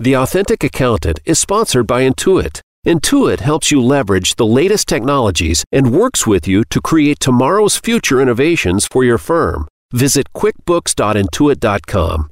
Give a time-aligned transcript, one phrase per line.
[0.00, 2.60] The Authentic Accountant is sponsored by Intuit.
[2.86, 8.20] Intuit helps you leverage the latest technologies and works with you to create tomorrow's future
[8.20, 9.66] innovations for your firm.
[9.92, 12.30] Visit quickbooks.intuit.com.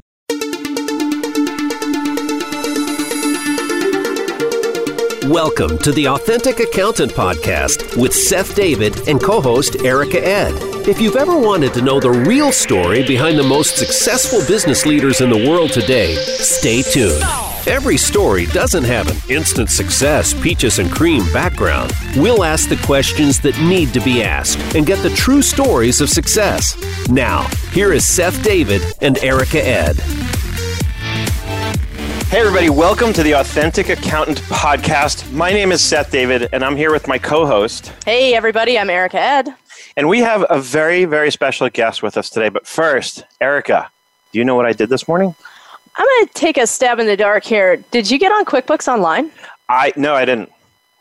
[5.31, 10.55] Welcome to the Authentic Accountant Podcast with Seth David and co host Erica Ed.
[10.87, 15.21] If you've ever wanted to know the real story behind the most successful business leaders
[15.21, 17.25] in the world today, stay tuned.
[17.67, 21.93] Every story doesn't have an instant success, peaches and cream background.
[22.17, 26.09] We'll ask the questions that need to be asked and get the true stories of
[26.09, 26.77] success.
[27.09, 29.97] Now, here is Seth David and Erica Ed.
[32.29, 35.31] Hey, everybody, welcome to the Authentic Accountant Podcast.
[35.33, 37.93] My name is Seth David, and I'm here with my co host.
[38.05, 39.55] Hey, everybody, I'm Erica Ed.
[39.97, 42.49] And we have a very, very special guest with us today.
[42.49, 43.91] But first, Erica,
[44.33, 45.35] do you know what I did this morning?
[45.97, 47.77] I'm going to take a stab in the dark here.
[47.93, 49.31] Did you get on QuickBooks Online?
[49.69, 50.51] I no, I didn't.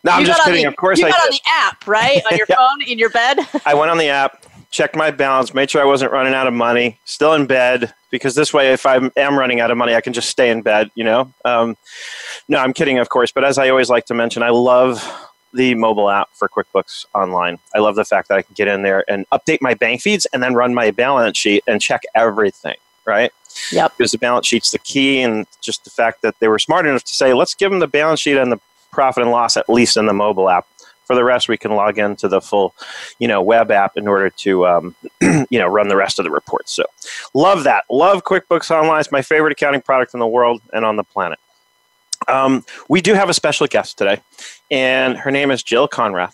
[0.03, 0.61] No, I'm just kidding.
[0.63, 1.25] the- of course you I got did.
[1.25, 2.21] on the app, right?
[2.31, 2.55] On your Yeah.
[2.55, 3.39] phone, in your bed?
[3.65, 4.45] I went on the app,
[4.75, 8.35] checked my balance, made sure I wasn't running out of money, still in bed, because
[8.35, 10.91] this way, if I am running out of money, I can just stay in bed,
[10.95, 11.31] you know?
[11.45, 11.77] Um,
[12.49, 13.31] no, I'm kidding, of course.
[13.31, 15.09] But as I always like to mention, I love
[15.53, 17.57] the mobile app for QuickBooks Online.
[17.73, 20.25] I love the fact that I can get in there and update my bank feeds
[20.33, 23.31] and then run my balance sheet and check everything, right?
[23.71, 23.93] Yep.
[23.97, 27.05] Because the balance sheet's the key, and just the fact that they were smart enough
[27.05, 28.59] to say, let's give them the balance sheet and the
[28.91, 30.67] profit and loss at least in the mobile app.
[31.05, 32.73] For the rest, we can log into the full,
[33.19, 36.31] you know, web app in order to, um, you know, run the rest of the
[36.31, 36.71] reports.
[36.71, 36.83] So,
[37.33, 37.85] love that.
[37.89, 38.99] Love QuickBooks Online.
[38.99, 41.39] It's my favorite accounting product in the world and on the planet.
[42.27, 44.21] Um, we do have a special guest today,
[44.71, 46.33] and her name is Jill Konrath.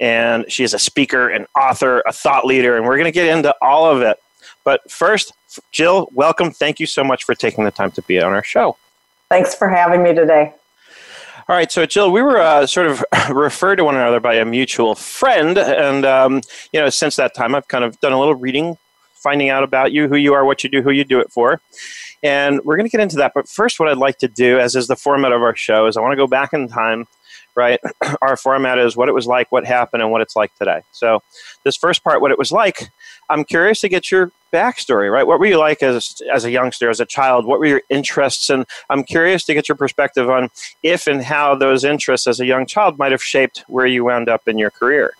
[0.00, 3.28] And she is a speaker, an author, a thought leader, and we're going to get
[3.28, 4.18] into all of it.
[4.64, 5.32] But first,
[5.70, 6.50] Jill, welcome.
[6.50, 8.76] Thank you so much for taking the time to be on our show.
[9.28, 10.52] Thanks for having me today.
[11.46, 14.46] All right, so Jill, we were uh, sort of referred to one another by a
[14.46, 16.40] mutual friend, and um,
[16.72, 18.78] you know, since that time, I've kind of done a little reading,
[19.12, 21.60] finding out about you, who you are, what you do, who you do it for,
[22.22, 23.32] and we're going to get into that.
[23.34, 25.98] But first, what I'd like to do, as is the format of our show, is
[25.98, 27.06] I want to go back in time.
[27.56, 27.80] Right,
[28.22, 30.82] our format is what it was like, what happened, and what it's like today.
[30.92, 31.22] So,
[31.62, 32.90] this first part, what it was like,
[33.30, 35.12] I'm curious to get your backstory.
[35.12, 37.46] Right, what were you like as as a youngster, as a child?
[37.46, 38.50] What were your interests?
[38.50, 40.50] And I'm curious to get your perspective on
[40.82, 44.28] if and how those interests as a young child might have shaped where you wound
[44.28, 45.14] up in your career.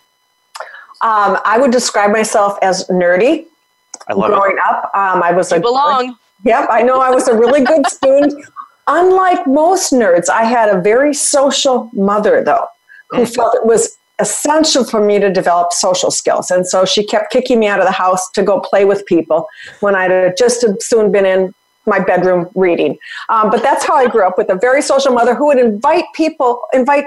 [1.01, 3.45] Um, I would describe myself as nerdy.
[4.07, 4.35] I love it.
[4.35, 6.17] Growing up, um, I was a belong.
[6.43, 8.45] Yep, I know I was a really good student.
[8.87, 12.65] Unlike most nerds, I had a very social mother, though,
[13.11, 13.35] who Mm.
[13.35, 16.49] felt it was essential for me to develop social skills.
[16.51, 19.47] And so she kept kicking me out of the house to go play with people
[19.81, 21.53] when I'd just as soon been in
[21.85, 22.97] my bedroom reading.
[23.29, 26.05] Um, but that's how I grew up with a very social mother who would invite
[26.13, 27.05] people, invite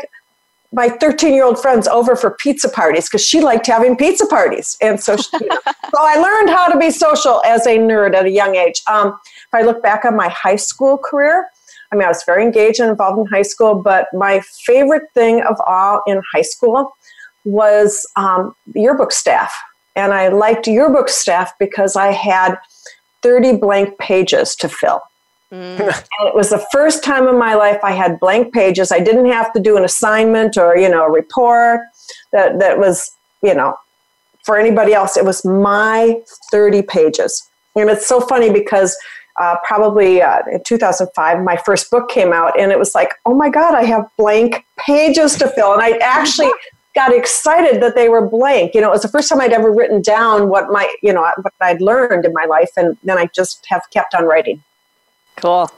[0.72, 4.76] my 13 year old friends over for pizza parties because she liked having pizza parties.
[4.82, 8.30] And so, she, so I learned how to be social as a nerd at a
[8.30, 8.82] young age.
[8.86, 11.48] Um, if I look back on my high school career,
[11.92, 15.42] I mean, I was very engaged and involved in high school, but my favorite thing
[15.42, 16.92] of all in high school
[17.44, 19.52] was um, yearbook staff.
[19.96, 22.56] And I liked yearbook staff because I had
[23.22, 25.00] 30 blank pages to fill.
[25.52, 25.78] Mm.
[26.20, 28.92] And it was the first time in my life I had blank pages.
[28.92, 31.80] I didn't have to do an assignment or, you know, a report
[32.32, 33.10] that, that was,
[33.42, 33.74] you know,
[34.44, 35.16] for anybody else.
[35.16, 36.20] It was my
[36.50, 37.48] 30 pages.
[37.76, 38.96] And it's so funny because
[39.38, 43.34] uh, probably uh, in 2005, my first book came out, and it was like, oh
[43.34, 45.72] my God, I have blank pages to fill.
[45.72, 46.50] And I actually
[46.94, 48.74] got excited that they were blank.
[48.74, 51.22] You know, it was the first time I'd ever written down what my, you know,
[51.42, 54.62] what I'd learned in my life, and then I just have kept on writing.
[55.36, 55.70] Cool.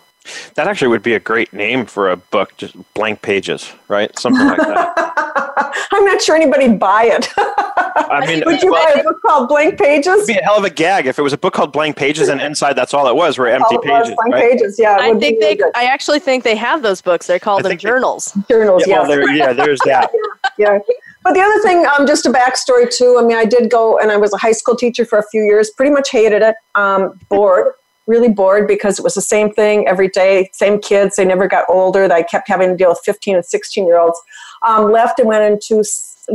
[0.54, 4.16] That actually would be a great name for a book, just blank pages, right?
[4.18, 5.74] Something like that.
[5.92, 7.28] I'm not sure anybody'd buy it.
[7.36, 10.14] I mean, Would you well, buy a book called Blank Pages?
[10.14, 12.28] it'd be a hell of a gag if it was a book called Blank Pages
[12.28, 14.14] and inside that's all it was were empty All pages.
[14.14, 14.52] blank right?
[14.52, 14.96] pages, yeah.
[15.00, 15.56] I think they.
[15.56, 15.72] good.
[15.74, 17.26] I actually think they have those books.
[17.26, 18.36] They're called I them think they- journals.
[18.48, 19.08] journals, Yeah, yes.
[19.08, 20.10] well, there, yeah, there's that.
[20.58, 20.78] yeah.
[21.22, 23.18] But the other thing, um, just a backstory too.
[23.20, 25.42] I mean, I did go and I was a high school teacher for a few
[25.42, 25.70] years.
[25.70, 26.54] Pretty much hated it.
[26.74, 27.72] Um, bored,
[28.10, 30.50] really bored because it was the same thing every day.
[30.52, 31.16] Same kids.
[31.16, 32.12] They never got older.
[32.12, 34.20] I kept having to deal with 15 and 16 year olds.
[34.62, 35.82] Um, left and went into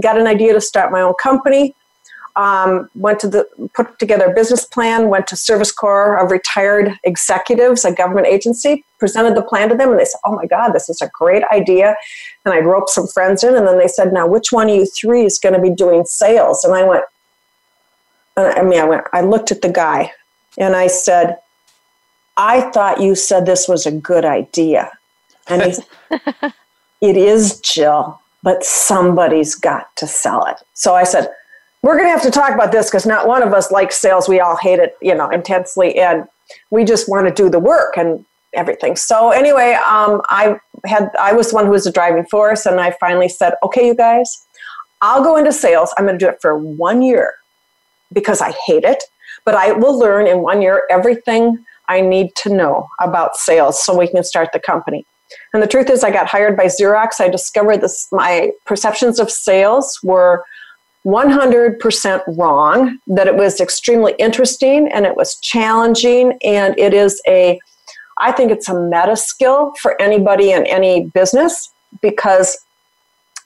[0.02, 1.76] got an idea to start my own company.
[2.38, 5.10] Um, went to the put together a business plan.
[5.10, 8.84] Went to Service Corps of Retired Executives, a government agency.
[9.00, 11.44] Presented the plan to them, and they said, "Oh my God, this is a great
[11.54, 11.96] idea."
[12.44, 14.86] And I roped some friends in, and then they said, "Now, which one of you
[14.86, 17.06] three is going to be doing sales?" And I went,
[18.38, 19.04] uh, I mean, I went.
[19.14, 20.12] I looked at the guy,
[20.58, 21.38] and I said,
[22.38, 24.92] "I thought you said this was a good idea."
[25.48, 25.86] And he said,
[27.02, 30.58] It is, Jill, but somebody's got to sell it.
[30.74, 31.30] So I said,
[31.82, 34.28] We're going to have to talk about this because not one of us likes sales.
[34.28, 36.00] We all hate it, you know, intensely.
[36.00, 36.26] And
[36.70, 38.96] we just want to do the work and everything.
[38.96, 42.80] So anyway, um, I had I was the one who was the driving force, and
[42.80, 44.46] I finally said, "Okay, you guys,
[45.02, 45.94] I'll go into sales.
[45.98, 47.34] I'm going to do it for one year
[48.14, 49.04] because I hate it,
[49.44, 53.98] but I will learn in one year everything I need to know about sales so
[53.98, 55.06] we can start the company."
[55.54, 57.20] And the truth is, I got hired by Xerox.
[57.20, 58.08] I discovered this.
[58.12, 60.44] My perceptions of sales were
[61.06, 67.60] 100% wrong, that it was extremely interesting and it was challenging, and it is a
[68.18, 71.70] I think it's a meta skill for anybody in any business
[72.02, 72.58] because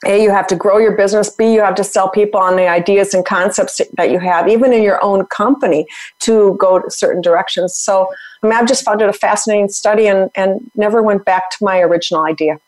[0.05, 2.67] a you have to grow your business b you have to sell people on the
[2.67, 5.85] ideas and concepts that you have even in your own company
[6.19, 8.09] to go to certain directions so
[8.41, 11.57] I mean, I've just found it a fascinating study and, and never went back to
[11.61, 12.59] my original idea.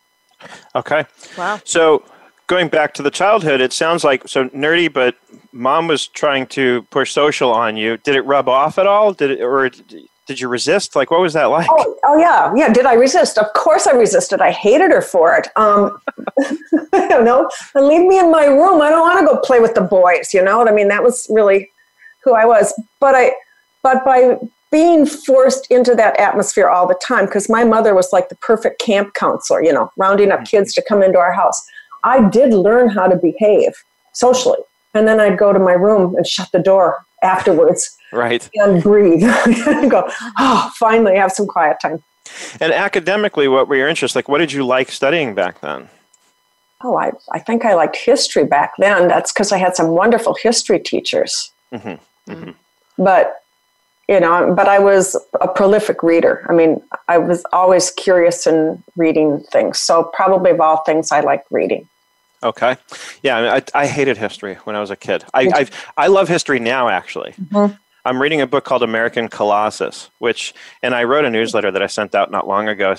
[0.75, 1.05] Okay.
[1.37, 1.61] Wow.
[1.63, 2.03] So
[2.47, 5.15] going back to the childhood, it sounds like so nerdy, but
[5.53, 7.97] mom was trying to push social on you.
[7.97, 9.13] Did it rub off at all?
[9.13, 9.69] Did it, or
[10.31, 10.95] did you resist?
[10.95, 11.67] Like, what was that like?
[11.69, 12.71] Oh, oh yeah, yeah.
[12.71, 13.37] Did I resist?
[13.37, 14.39] Of course I resisted.
[14.39, 15.49] I hated her for it.
[15.57, 15.99] Um,
[16.93, 17.49] I don't know.
[17.75, 18.81] Leave me in my room.
[18.81, 20.33] I don't want to go play with the boys.
[20.33, 20.87] You know what I mean?
[20.87, 21.69] That was really
[22.23, 22.73] who I was.
[23.01, 23.33] But I,
[23.83, 24.37] but by
[24.71, 28.79] being forced into that atmosphere all the time, because my mother was like the perfect
[28.79, 29.61] camp counselor.
[29.61, 31.61] You know, rounding up kids to come into our house.
[32.05, 33.73] I did learn how to behave
[34.13, 34.59] socially,
[34.93, 39.21] and then I'd go to my room and shut the door afterwards right and breathe
[39.89, 40.09] go
[40.39, 42.03] oh finally have some quiet time
[42.59, 45.89] and academically what were your interests like what did you like studying back then
[46.83, 50.35] oh i, I think i liked history back then that's because i had some wonderful
[50.35, 52.31] history teachers mm-hmm.
[52.31, 52.51] Mm-hmm.
[53.03, 53.41] but
[54.07, 58.83] you know but i was a prolific reader i mean i was always curious in
[58.95, 61.87] reading things so probably of all things i like reading
[62.43, 62.75] Okay.
[63.21, 65.23] Yeah, I, mean, I, I, hated history when I was a kid.
[65.33, 67.33] I I've, i love history now, actually.
[67.33, 67.75] Mm-hmm.
[68.05, 71.87] I'm reading a book called American Colossus, which, and I wrote a newsletter that I
[71.87, 72.95] sent out not long ago,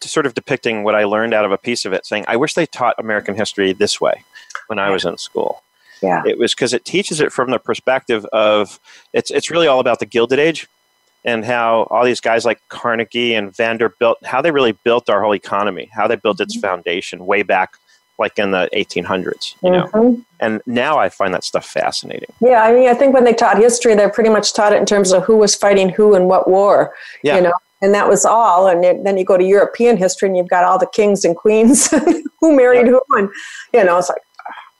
[0.00, 2.54] sort of depicting what I learned out of a piece of it, saying, I wish
[2.54, 4.24] they taught American history this way
[4.68, 5.62] when I was in school.
[6.02, 6.22] Yeah.
[6.24, 8.78] It was because it teaches it from the perspective of
[9.12, 10.66] it's, it's really all about the Gilded Age
[11.24, 15.34] and how all these guys like Carnegie and Vanderbilt, how they really built our whole
[15.34, 16.66] economy, how they built its mm-hmm.
[16.66, 17.74] foundation way back
[18.20, 19.86] like in the 1800s, you know.
[19.86, 20.20] Mm-hmm.
[20.38, 22.28] And now I find that stuff fascinating.
[22.40, 24.86] Yeah, I mean, I think when they taught history, they pretty much taught it in
[24.86, 26.94] terms of who was fighting who and what war,
[27.24, 27.36] yeah.
[27.36, 27.52] you know.
[27.82, 28.68] And that was all.
[28.68, 31.34] And it, then you go to European history, and you've got all the kings and
[31.34, 31.90] queens
[32.40, 32.92] who married yeah.
[32.92, 33.30] who, and
[33.72, 34.22] you know, it's like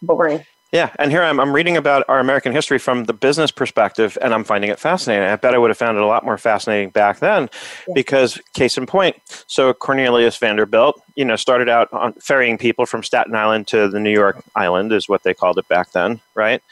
[0.02, 0.44] boring.
[0.72, 4.32] Yeah, and here I'm, I'm reading about our American history from the business perspective, and
[4.32, 5.24] I'm finding it fascinating.
[5.24, 7.50] I bet I would have found it a lot more fascinating back then,
[7.88, 7.94] yeah.
[7.94, 9.16] because case in point,
[9.48, 13.98] so Cornelius Vanderbilt, you know, started out on ferrying people from Staten Island to the
[13.98, 16.62] New York Island, is what they called it back then, right?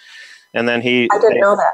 [0.54, 1.08] And then he.
[1.12, 1.72] I didn't know that.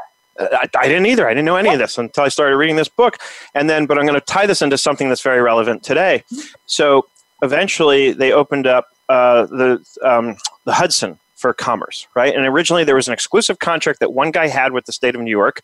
[0.52, 1.28] I, I, didn't either.
[1.28, 3.18] I didn't know any of this until I started reading this book.
[3.54, 6.24] And then, but I'm going to tie this into something that's very relevant today.
[6.66, 7.06] So
[7.42, 12.34] eventually, they opened up uh, the um, the Hudson for commerce, right?
[12.34, 15.20] And originally there was an exclusive contract that one guy had with the state of
[15.20, 15.60] New York,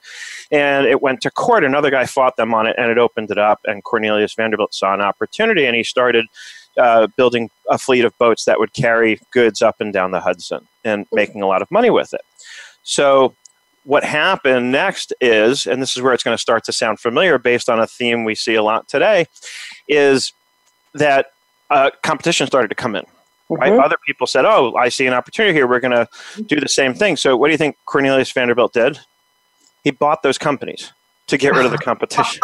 [0.51, 1.65] and it went to court.
[1.65, 3.61] Another guy fought them on it, and it opened it up.
[3.65, 6.27] And Cornelius Vanderbilt saw an opportunity, and he started
[6.77, 10.69] uh, building a fleet of boats that would carry goods up and down the Hudson
[10.85, 12.21] and making a lot of money with it.
[12.83, 13.35] So
[13.85, 17.39] what happened next is, and this is where it's going to start to sound familiar
[17.39, 19.29] based on a theme we see a lot today,
[19.89, 20.35] is
[20.93, 21.29] that
[21.71, 23.07] uh, competition started to come in
[23.57, 23.73] right?
[23.73, 23.83] Mm-hmm.
[23.83, 25.67] Other people said, "Oh, I see an opportunity here.
[25.67, 26.09] We're going to
[26.47, 28.99] do the same thing." So, what do you think Cornelius Vanderbilt did?
[29.85, 30.93] He bought those companies
[31.29, 32.41] to get rid of the competition.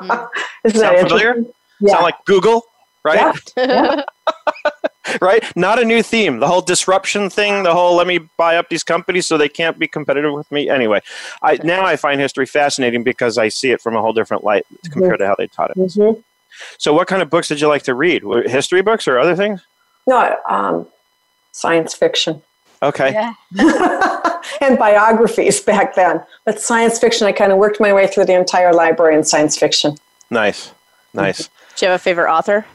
[0.64, 1.44] Isn't Sound familiar?
[1.80, 1.92] Yeah.
[1.92, 2.62] Sound like Google,
[3.04, 3.36] right?
[3.56, 4.02] Yeah.
[5.20, 5.56] right?
[5.56, 6.40] Not a new theme.
[6.40, 9.78] The whole disruption thing, the whole let me buy up these companies so they can't
[9.78, 10.68] be competitive with me.
[10.68, 11.00] Anyway,
[11.42, 14.66] I now I find history fascinating because I see it from a whole different light
[14.90, 15.22] compared mm-hmm.
[15.22, 15.76] to how they taught it.
[15.76, 16.20] Mm-hmm.
[16.78, 18.22] So, what kind of books did you like to read?
[18.46, 19.64] History books or other things?
[20.06, 20.86] No, um,
[21.52, 22.42] science fiction.
[22.82, 23.12] Okay.
[23.12, 24.40] Yeah.
[24.60, 26.22] and biographies back then.
[26.44, 29.56] But science fiction, I kind of worked my way through the entire library in science
[29.56, 29.96] fiction.
[30.30, 30.72] Nice.
[31.14, 31.48] Nice.
[31.76, 32.66] Do you have a favorite author?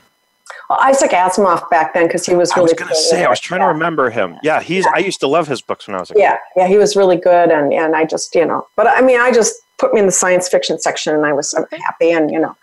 [0.70, 2.62] Well, Isaac Asimov back then because he was really.
[2.62, 3.68] I was going to say, I was trying yeah.
[3.68, 4.38] to remember him.
[4.44, 4.86] Yeah, he's.
[4.86, 4.94] Yeah.
[4.96, 6.22] I used to love his books when I was a kid.
[6.22, 9.20] Yeah, yeah, he was really good, and and I just you know, but I mean,
[9.20, 12.40] I just put me in the science fiction section, and I was happy, and you
[12.40, 12.56] know,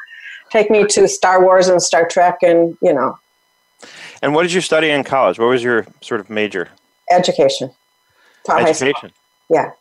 [0.51, 3.19] take me to Star Wars and Star Trek, and you know,
[4.23, 5.39] and what did you study in college?
[5.39, 6.69] What was your sort of major?
[7.11, 7.71] Education.
[8.49, 9.13] Education.
[9.49, 9.73] Yeah.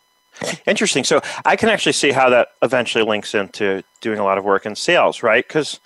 [0.66, 1.04] Interesting.
[1.04, 4.66] So I can actually see how that eventually links into doing a lot of work
[4.66, 5.48] in sales, right?
[5.48, 5.80] Because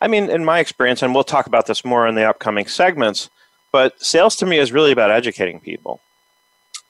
[0.00, 3.30] I mean, in my experience, and we'll talk about this more in the upcoming segments,
[3.72, 6.00] but sales to me is really about educating people.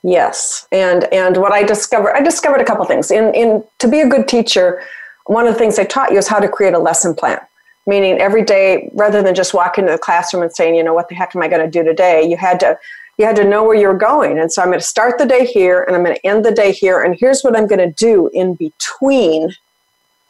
[0.03, 3.11] Yes, and and what I discovered, I discovered a couple things.
[3.11, 4.83] In in to be a good teacher,
[5.27, 7.39] one of the things they taught you is how to create a lesson plan.
[7.87, 11.09] Meaning, every day, rather than just walk into the classroom and saying, you know, what
[11.09, 12.27] the heck am I going to do today?
[12.27, 12.79] You had to
[13.19, 14.39] you had to know where you were going.
[14.39, 16.51] And so I'm going to start the day here, and I'm going to end the
[16.51, 19.55] day here, and here's what I'm going to do in between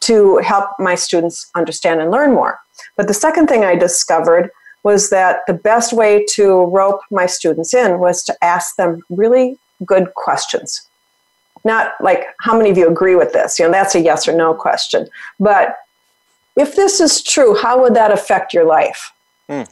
[0.01, 2.59] to help my students understand and learn more.
[2.97, 4.51] But the second thing I discovered
[4.83, 9.59] was that the best way to rope my students in was to ask them really
[9.87, 10.87] good questions.
[11.65, 13.59] Not like, how many of you agree with this?
[13.59, 15.09] You know, that's a yes or no question.
[15.41, 15.79] But
[16.57, 19.13] if this is true, how would that affect your life?
[19.49, 19.69] Mm.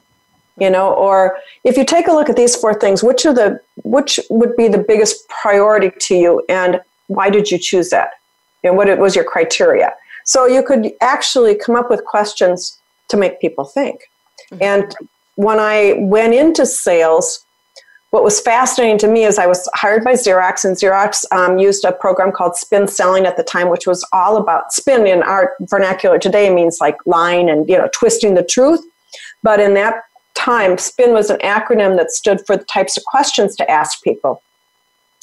[0.58, 3.60] You know, or if you take a look at these four things, which are the
[3.84, 8.10] which would be the biggest priority to you, and why did you choose that?
[8.62, 9.94] And what it was your criteria?
[10.24, 14.02] So you could actually come up with questions to make people think.
[14.50, 14.62] Mm-hmm.
[14.62, 14.96] And
[15.36, 17.44] when I went into sales,
[18.12, 21.82] what was fascinating to me is I was hired by Xerox, and Xerox um, used
[21.82, 25.54] a program called Spin Selling at the time, which was all about spin in our
[25.62, 28.84] vernacular today means like lying and you know twisting the truth.
[29.42, 30.04] But in that
[30.34, 34.42] time, spin was an acronym that stood for the types of questions to ask people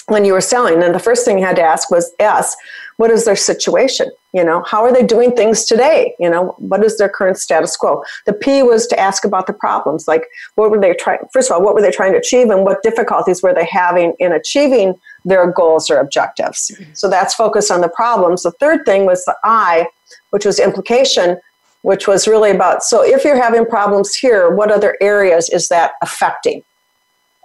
[0.07, 0.81] when you were selling.
[0.81, 2.55] And the first thing you had to ask was S,
[2.97, 4.09] what is their situation?
[4.31, 6.13] You know, how are they doing things today?
[6.19, 8.03] You know, what is their current status quo?
[8.27, 10.23] The P was to ask about the problems, like
[10.55, 12.83] what were they trying, first of all, what were they trying to achieve and what
[12.83, 16.71] difficulties were they having in achieving their goals or objectives?
[16.73, 16.93] Mm-hmm.
[16.93, 18.43] So that's focused on the problems.
[18.43, 19.87] The third thing was the I,
[20.29, 21.39] which was implication,
[21.81, 25.93] which was really about so if you're having problems here, what other areas is that
[26.03, 26.61] affecting?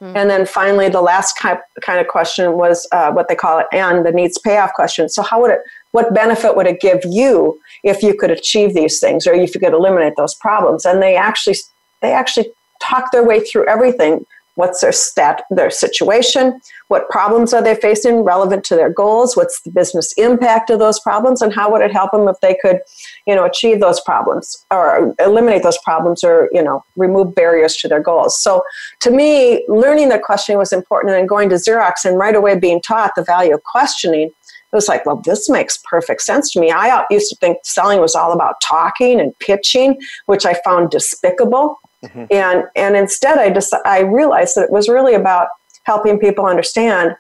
[0.02, 0.16] Mm-hmm.
[0.16, 4.04] And then finally, the last kind of question was uh, what they call it, and
[4.04, 5.08] the needs payoff question.
[5.08, 5.60] So, how would it,
[5.92, 9.60] what benefit would it give you if you could achieve these things, or if you
[9.60, 10.84] could eliminate those problems?
[10.84, 11.56] And they actually,
[12.02, 12.50] they actually
[12.82, 18.23] talk their way through everything what's their stat their situation what problems are they facing
[18.23, 21.92] relevant to their goals what's the business impact of those problems and how would it
[21.92, 22.80] help them if they could
[23.26, 27.88] you know achieve those problems or eliminate those problems or you know remove barriers to
[27.88, 28.62] their goals so
[29.00, 32.80] to me learning that questioning was important and going to xerox and right away being
[32.80, 34.30] taught the value of questioning
[34.75, 36.73] it was like, well, this makes perfect sense to me.
[36.73, 41.78] I used to think selling was all about talking and pitching, which I found despicable.
[42.04, 42.25] Mm-hmm.
[42.30, 45.49] And and instead, I just I realized that it was really about
[45.84, 47.16] helping people understand,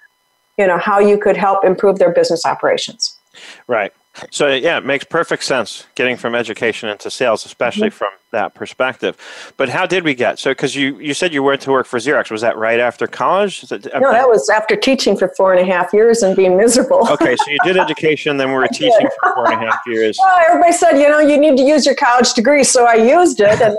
[0.58, 3.18] you know, how you could help improve their business operations.
[3.66, 3.92] Right.
[4.30, 7.96] So yeah, it makes perfect sense getting from education into sales, especially mm-hmm.
[7.96, 9.16] from that perspective.
[9.56, 10.52] But how did we get so?
[10.52, 12.30] Because you you said you went to work for Xerox.
[12.30, 13.62] Was that right after college?
[13.62, 17.08] That, no, that was after teaching for four and a half years and being miserable.
[17.10, 20.18] okay, so you did education, then we were teaching for four and a half years.
[20.24, 23.40] Well, everybody said you know you need to use your college degree, so I used
[23.40, 23.76] it, and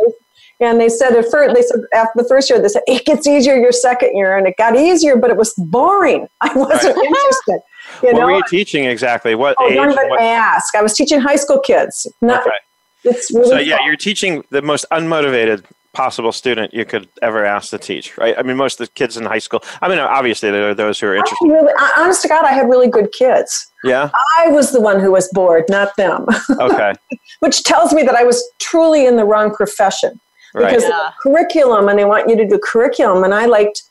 [0.60, 3.28] and they said at first, they said after the first year, they said it gets
[3.28, 6.28] easier your second year, and it got easier, but it was boring.
[6.42, 7.06] I wasn't right.
[7.06, 7.60] interested.
[8.02, 8.26] You what know?
[8.26, 9.36] were you teaching exactly?
[9.36, 9.76] What oh, age?
[9.76, 10.22] Don't even what?
[10.22, 10.76] ask.
[10.76, 12.08] I was teaching high school kids.
[12.22, 12.58] Not, okay.
[13.04, 13.86] It's really so yeah, fun.
[13.86, 18.36] you're teaching the most unmotivated possible student you could ever ask to teach, right?
[18.38, 19.64] I mean, most of the kids in high school.
[19.82, 21.48] I mean, obviously there are those who are interested.
[21.48, 23.72] Really, honest to God, I had really good kids.
[23.84, 24.10] Yeah.
[24.38, 26.26] I was the one who was bored, not them.
[26.60, 26.94] Okay.
[27.40, 30.20] Which tells me that I was truly in the wrong profession
[30.56, 30.90] because right.
[30.90, 31.12] yeah.
[31.22, 33.84] curriculum and they want you to do curriculum and i liked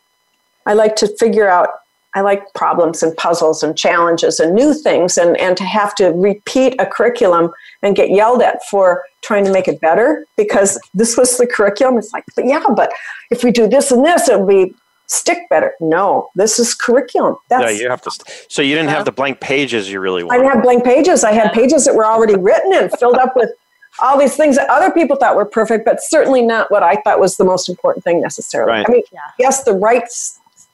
[0.66, 1.68] i like to figure out
[2.14, 6.08] i like problems and puzzles and challenges and new things and and to have to
[6.10, 7.50] repeat a curriculum
[7.82, 11.98] and get yelled at for trying to make it better because this was the curriculum
[11.98, 12.90] it's like but yeah but
[13.30, 14.74] if we do this and this it'll be
[15.06, 18.88] stick better no this is curriculum that's yeah you have to st- so you didn't
[18.88, 20.38] have the blank pages you really wanted.
[20.38, 23.36] i didn't have blank pages i had pages that were already written and filled up
[23.36, 23.50] with
[24.00, 27.20] all these things that other people thought were perfect, but certainly not what I thought
[27.20, 28.72] was the most important thing necessarily.
[28.72, 28.86] Right.
[28.88, 29.20] I mean, yeah.
[29.38, 30.04] yes, the right,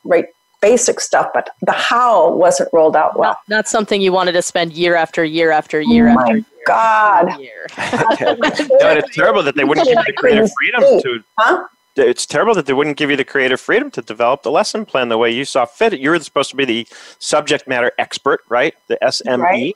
[0.05, 0.27] right
[0.61, 3.31] basic stuff, but the how wasn't rolled out well.
[3.31, 6.37] Not, not something you wanted to spend year after year after oh year oh after
[6.37, 6.45] year.
[6.67, 7.41] God.
[7.41, 7.67] Year.
[7.79, 11.25] no, it's terrible that they wouldn't give you the creative freedom to.
[11.39, 11.67] Huh?
[11.97, 15.09] It's terrible that they wouldn't give you the creative freedom to develop the lesson plan
[15.09, 15.99] the way you saw fit.
[15.99, 16.87] You were supposed to be the
[17.19, 18.75] subject matter expert, right?
[18.87, 19.39] The SME.
[19.39, 19.75] Right.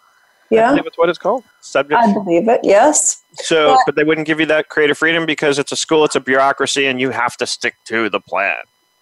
[0.51, 0.75] Yeah.
[0.75, 1.45] that's what it's called.
[1.61, 2.01] Subject.
[2.01, 2.61] I believe it.
[2.63, 3.23] Yes.
[3.35, 6.15] So, but, but they wouldn't give you that creative freedom because it's a school, it's
[6.15, 8.59] a bureaucracy, and you have to stick to the plan.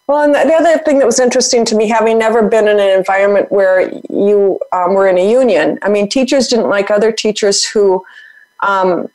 [0.07, 2.99] Well, and the other thing that was interesting to me, having never been in an
[2.99, 7.65] environment where you um, were in a union, I mean, teachers didn't like other teachers
[7.65, 8.05] who,
[8.61, 9.09] um,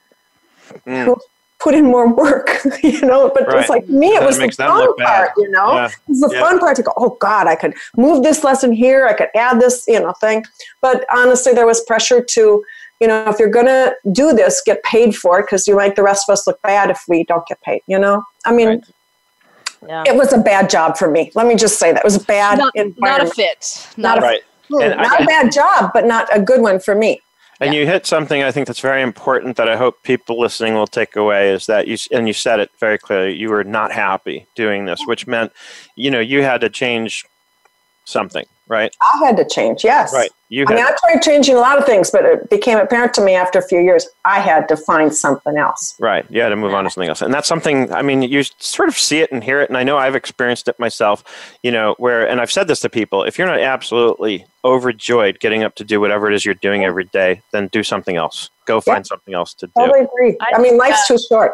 [0.85, 1.05] mm.
[1.05, 1.17] who
[1.59, 3.31] put in more work, you know.
[3.33, 3.59] But Right.
[3.59, 5.05] it's like me, it That was the fun look bad.
[5.07, 5.73] part, you know.
[5.73, 5.85] Yeah.
[5.87, 6.39] It was the Yeah.
[6.41, 9.59] fun part to go, oh God, I could move this lesson here, I could add
[9.59, 10.43] this, you know, thing.
[10.81, 12.63] But honestly, there was pressure to,
[12.99, 16.03] you know, if you're gonna do this, get paid for it because you make the
[16.03, 18.23] rest of us look bad if we don't get paid, you know.
[18.45, 18.83] I mean, Right.
[19.87, 20.03] Yeah.
[20.07, 21.31] it was a bad job for me.
[21.35, 23.87] Let me just say that it was a bad Not, not a fit.
[23.97, 24.41] Not Not, a a Right.
[24.97, 27.21] Not a bad job, but not a good one for me.
[27.59, 30.87] And you hit something I think that's very important that I hope people listening will
[30.87, 33.35] take away is that you and you said it very clearly.
[33.35, 35.51] You were not happy doing this, which meant,
[35.95, 37.25] you know, you had to change
[38.05, 38.95] something, right?
[39.01, 40.13] I had to change, yes.
[40.13, 40.29] Right.
[40.49, 43.13] You I had mean, I tried changing a lot of things, but it became apparent
[43.15, 45.95] to me after a few years I had to find something else.
[45.99, 46.25] Right.
[46.29, 47.21] You had to move on to something else.
[47.21, 49.69] And that's something, I mean, you sort of see it and hear it.
[49.69, 51.23] And I know I've experienced it myself,
[51.63, 55.63] you know, where, and I've said this to people if you're not absolutely overjoyed getting
[55.63, 58.49] up to do whatever it is you're doing every day, then do something else.
[58.65, 59.73] Go find something else to do.
[59.77, 60.37] Totally agree.
[60.41, 61.53] I, I- mean, life's uh, too short.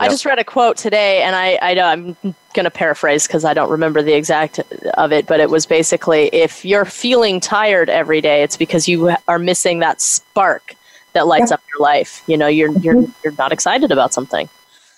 [0.00, 2.16] I just read a quote today, and I, I know I'm
[2.54, 4.58] going to paraphrase because I don't remember the exact
[4.94, 9.14] of it, but it was basically if you're feeling tired every day, it's because you
[9.28, 10.74] are missing that spark
[11.12, 12.22] that lights up your life.
[12.26, 14.48] You know, you're you're you're not excited about something.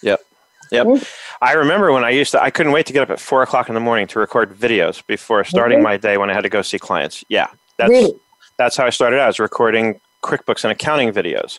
[0.02, 0.20] Yep.
[0.72, 0.86] Yep.
[1.42, 3.68] I remember when I used to, I couldn't wait to get up at four o'clock
[3.68, 5.84] in the morning to record videos before starting Mhm.
[5.84, 7.24] my day when I had to go see clients.
[7.28, 7.48] Yeah.
[7.76, 8.14] That's, Really?
[8.56, 9.24] that's how I started out.
[9.24, 11.58] I was recording QuickBooks and accounting videos.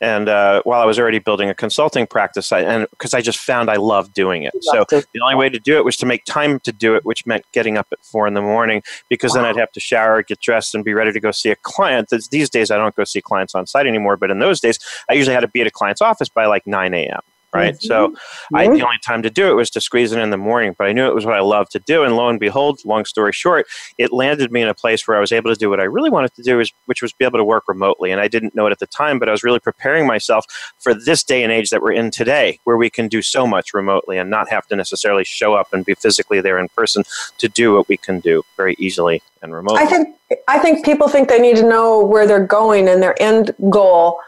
[0.00, 3.38] And uh, while I was already building a consulting practice, I, and because I just
[3.38, 4.52] found I loved doing it.
[4.62, 7.26] So the only way to do it was to make time to do it, which
[7.26, 10.40] meant getting up at four in the morning because then I'd have to shower, get
[10.40, 12.10] dressed, and be ready to go see a client.
[12.30, 15.14] These days, I don't go see clients on site anymore, but in those days, I
[15.14, 17.20] usually had to be at a client's office by like 9 a.m.
[17.52, 17.74] Right.
[17.74, 17.82] Mhm.
[17.82, 18.14] So
[18.54, 18.76] I, Mhm.
[18.78, 20.92] the only time to do it was to squeeze it in the morning, but I
[20.92, 22.04] knew it was what I loved to do.
[22.04, 23.66] And lo and behold, long story short,
[23.98, 26.10] it landed me in a place where I was able to do what I really
[26.10, 28.12] wanted to do, is, which was be able to work remotely.
[28.12, 30.44] And I didn't know it at the time, but I was really preparing myself
[30.78, 33.74] for this day and age that we're in today, where we can do so much
[33.74, 37.02] remotely and not have to necessarily show up and be physically there in person
[37.38, 39.82] to do what we can do very easily and remotely.
[39.82, 40.16] I think
[40.46, 44.20] I think people think they need to know where they're going and their end goal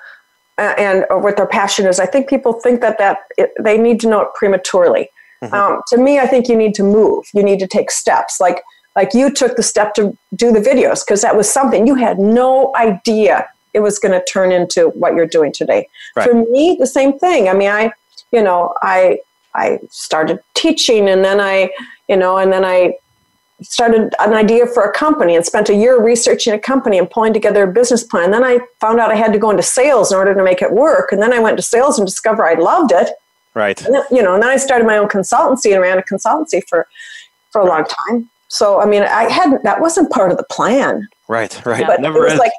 [0.78, 2.00] and or what their passion is.
[2.00, 5.08] I think people think that that it, they need to know it prematurely.
[5.42, 5.52] Mhm.
[5.52, 7.24] Um, to me, I think you need to move.
[7.34, 8.40] You need to take steps.
[8.40, 8.62] Like
[8.96, 12.18] like you took the step to do the videos because that was something you had
[12.18, 15.88] no idea it was going to turn into what you're doing today.
[16.14, 16.28] Right.
[16.28, 17.48] For me, the same thing.
[17.48, 17.92] I mean, I
[18.30, 19.18] you know I
[19.54, 21.70] I started teaching and then I
[22.08, 22.94] you know and then I
[23.62, 27.32] started an idea for a company and spent a year researching a company and pulling
[27.32, 28.30] together a business plan.
[28.30, 30.72] Then I found out I had to go into sales in order to make it
[30.72, 31.12] work.
[31.12, 33.10] And then I went to sales and discovered I loved it.
[33.54, 33.80] right.
[33.84, 36.62] And then, you know, and then I started my own consultancy and ran a consultancy
[36.68, 36.86] for
[37.50, 38.30] for a long time.
[38.48, 41.08] So I mean, I hadn't that wasn't part of the plan.
[41.28, 41.64] Right.
[41.64, 41.86] Right.
[41.86, 42.52] But Never it was like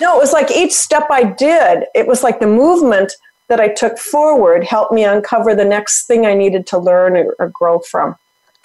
[0.00, 3.12] no, it was like each step I did, it was like the movement
[3.48, 7.34] that I took forward helped me uncover the next thing I needed to learn or,
[7.38, 8.16] or grow from.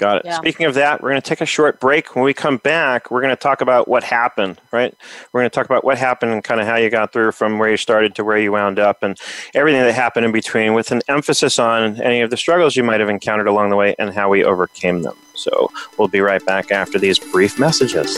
[0.01, 0.21] Got it.
[0.25, 0.37] Yeah.
[0.37, 2.15] Speaking of that, we're going to take a short break.
[2.15, 4.97] When we come back, we're going to talk about what happened, right?
[5.31, 7.59] We're going to talk about what happened and kind of how you got through from
[7.59, 9.15] where you started to where you wound up and
[9.53, 12.99] everything that happened in between with an emphasis on any of the struggles you might
[12.99, 15.15] have encountered along the way and how we overcame them.
[15.35, 18.17] So we'll be right back after these brief messages.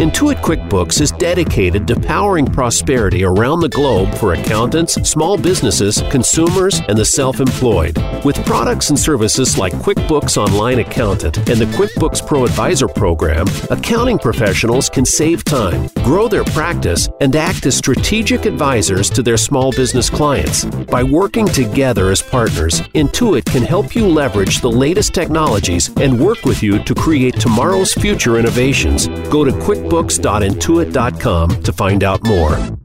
[0.00, 6.80] Intuit QuickBooks is dedicated to powering prosperity around the globe for accountants, small businesses, consumers,
[6.88, 7.96] and the self employed.
[8.24, 14.18] With products and services like QuickBooks Online Accountant and the QuickBooks Pro Advisor program, accounting
[14.18, 19.70] professionals can save time, grow their practice, and act as strategic advisors to their small
[19.70, 20.64] business clients.
[20.64, 26.44] By working together as partners, Intuit can help you leverage the latest technologies and work
[26.44, 29.06] with you to create tomorrow's future innovations.
[29.30, 29.52] Go to
[29.84, 32.83] quickbooks.intuit.com to find out more.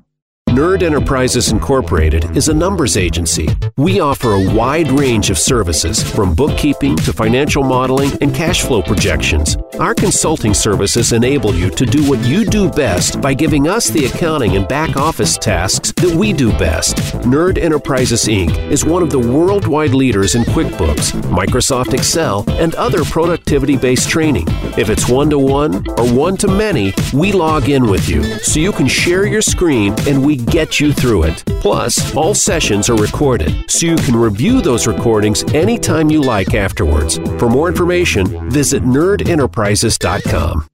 [0.49, 3.47] Nerd Enterprises Incorporated is a numbers agency.
[3.77, 8.81] We offer a wide range of services, from bookkeeping to financial modeling and cash flow
[8.81, 9.55] projections.
[9.79, 14.05] Our consulting services enable you to do what you do best by giving us the
[14.05, 16.95] accounting and back office tasks that we do best.
[17.23, 18.57] Nerd Enterprises Inc.
[18.71, 24.47] is one of the worldwide leaders in QuickBooks, Microsoft Excel, and other productivity based training.
[24.77, 28.59] If it's one to one or one to many, we log in with you so
[28.59, 31.43] you can share your screen and we get you through it.
[31.61, 37.17] Plus, all sessions are recorded so you can review those recordings anytime you like afterwards.
[37.37, 40.67] For more information, visit nerdenterprises.com.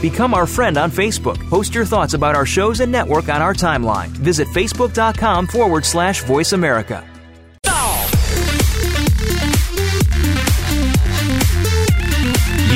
[0.00, 1.38] Become our friend on Facebook.
[1.50, 4.08] Post your thoughts about our shows and network on our timeline.
[4.08, 7.04] Visit facebook.com forward slash voice America.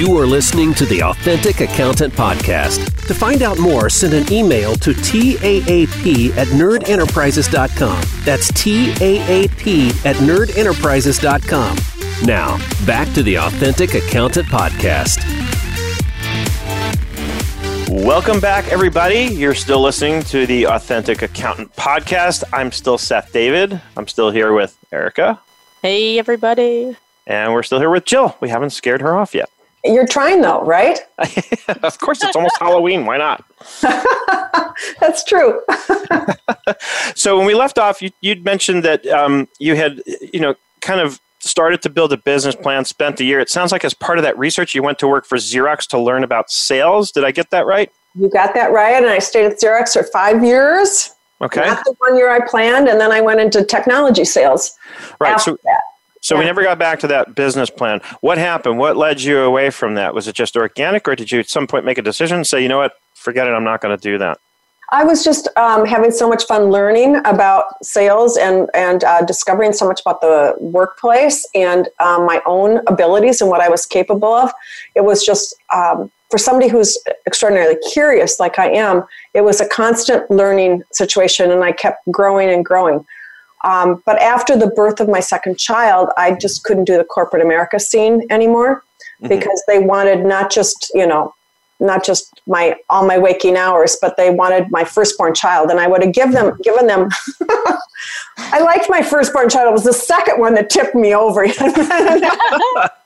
[0.02, 3.06] You are listening to the Authentic Accountant Podcast.
[3.06, 8.02] To find out more, send an email to TAAP at nerdenterprises.com.
[8.24, 12.26] That's TAAP at nerdenterprises.com.
[12.26, 15.20] Now, back to the Authentic Accountant Podcast.
[17.88, 19.32] Welcome back, everybody.
[19.32, 22.42] You're still listening to the Authentic Accountant Podcast.
[22.52, 23.80] I'm still Seth David.
[23.96, 25.38] I'm still here with Erica.
[25.80, 26.96] Hey, everybody.
[27.24, 28.36] And we're still here with Jill.
[28.40, 29.48] We haven't scared her off yet.
[29.84, 31.00] You're trying though, right?
[31.82, 33.04] of course, it's almost Halloween.
[33.04, 33.44] Why not?
[35.00, 35.60] That's true.
[37.16, 40.00] so when we left off, you, would mentioned that um, you had,
[40.32, 43.40] you know, kind of started to build a business plan, spent a year.
[43.40, 45.98] It sounds like as part of that research, you went to work for Xerox to
[45.98, 47.10] learn about sales.
[47.10, 47.90] Did I get that right?
[48.14, 48.94] You got that right.
[48.94, 51.10] And I stayed at Xerox for five years.
[51.40, 51.66] Okay.
[51.66, 54.76] Not the one year I planned, and then I went into technology sales.
[55.18, 55.40] Right.
[55.40, 55.82] So that.
[56.22, 56.40] So yeah.
[56.40, 58.00] we never got back to that business plan.
[58.20, 58.78] What happened?
[58.78, 60.14] What led you away from that?
[60.14, 62.62] Was it just organic, or did you at some point make a decision and say,
[62.62, 64.38] you know what, forget it, I'm not going to do that?
[64.92, 69.72] I was just um, having so much fun learning about sales and and uh, discovering
[69.72, 74.34] so much about the workplace and um, my own abilities and what I was capable
[74.34, 74.52] of.
[74.94, 79.02] It was just um, for somebody who's extraordinarily curious, like I am.
[79.32, 83.04] It was a constant learning situation, and I kept growing and growing.
[83.64, 87.42] Um, but after the birth of my second child, I just couldn't do the corporate
[87.42, 88.82] America scene anymore
[89.20, 89.28] mm-hmm.
[89.28, 91.34] because they wanted not just, you know,
[91.82, 95.88] not just my all my waking hours, but they wanted my firstborn child, and I
[95.88, 97.08] would have give them given them.
[98.38, 99.68] I liked my firstborn child.
[99.68, 101.82] It was the second one that tipped me over, and they didn't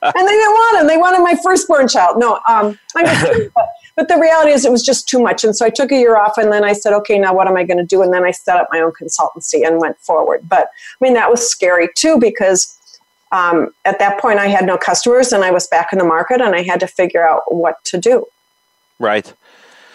[0.03, 0.87] want him.
[0.87, 2.19] They wanted my firstborn child.
[2.19, 5.53] No, um, I was, but, but the reality is, it was just too much, and
[5.53, 7.65] so I took a year off, and then I said, okay, now what am I
[7.65, 8.01] going to do?
[8.01, 10.47] And then I set up my own consultancy and went forward.
[10.47, 12.73] But I mean, that was scary too because.
[13.33, 16.39] Um, at that point, I had no customers and I was back in the market
[16.39, 18.25] and I had to figure out what to do.
[18.99, 19.33] Right.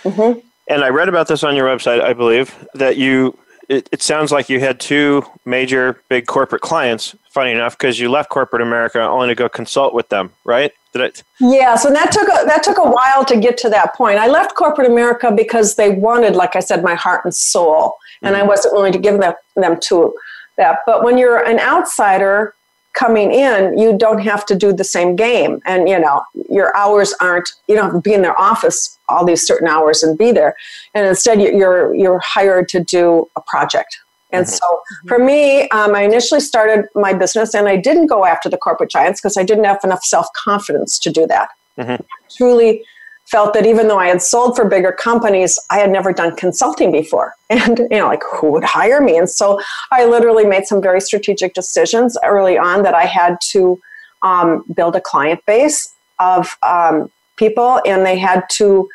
[0.02, 0.40] Mm-hmm.
[0.68, 3.38] And I read about this on your website, I believe, that you,
[3.70, 8.10] it, it sounds like you had two major big corporate clients, funny enough, because you
[8.10, 10.72] left corporate America only to go consult with them, right?
[10.92, 11.22] Did it?
[11.40, 14.18] Yeah, so that took a, that took a while to get to that point.
[14.18, 18.34] I left corporate America because they wanted, like I said, my heart and soul, and
[18.34, 18.44] mm-hmm.
[18.44, 20.14] I wasn't willing to give them, them to
[20.58, 20.80] that.
[20.84, 22.54] But when you're an outsider,
[22.94, 25.60] coming in, you don't have to do the same game.
[25.64, 29.24] And, you know, your hours aren't, you don't have to be in their office all
[29.24, 30.54] these certain hours and be there.
[30.94, 33.98] And instead, you're, you're hired to do a project.
[34.32, 34.54] And mm-hmm.
[34.54, 35.08] so mm-hmm.
[35.08, 38.90] for me, um, I initially started my business and I didn't go after the corporate
[38.90, 41.48] giants because I didn't have enough self confidence to do that.
[41.78, 42.02] Mm-hmm.
[42.36, 42.84] Truly
[43.26, 46.92] felt that even though I had sold for bigger companies, I had never done consulting
[46.92, 47.34] before.
[47.52, 49.18] And, you know, like who would hire me?
[49.18, 53.78] And so I literally made some very strategic decisions early on that I had to
[54.22, 58.88] um, build a client base of um, people and they had to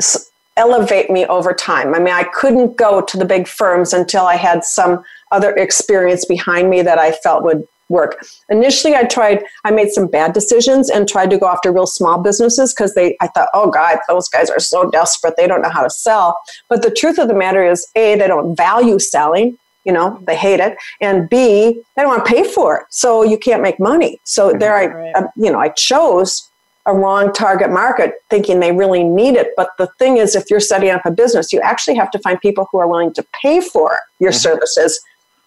[0.00, 1.94] s- elevate me over time.
[1.94, 6.24] I mean, I couldn't go to the big firms until I had some other experience
[6.24, 8.24] behind me that I felt would work.
[8.48, 12.18] Initially, I tried, I made some bad decisions and tried to go after real small
[12.18, 15.34] businesses because they, I thought, oh God, those guys are so desperate.
[15.36, 16.36] They don't know how to sell.
[16.68, 19.58] But the truth of the matter is, A, they don't value selling.
[19.84, 20.76] You know, they hate it.
[21.00, 22.86] And B, they don't want to pay for it.
[22.90, 24.20] So you can't make money.
[24.24, 24.86] So there I.
[24.86, 26.50] I um, you know, I chose
[26.86, 29.48] a wrong target market thinking they really need it.
[29.56, 32.40] But the thing is, if you're setting up a business, you actually have to find
[32.40, 34.38] people who are willing to pay for your mm-hmm.
[34.38, 35.00] services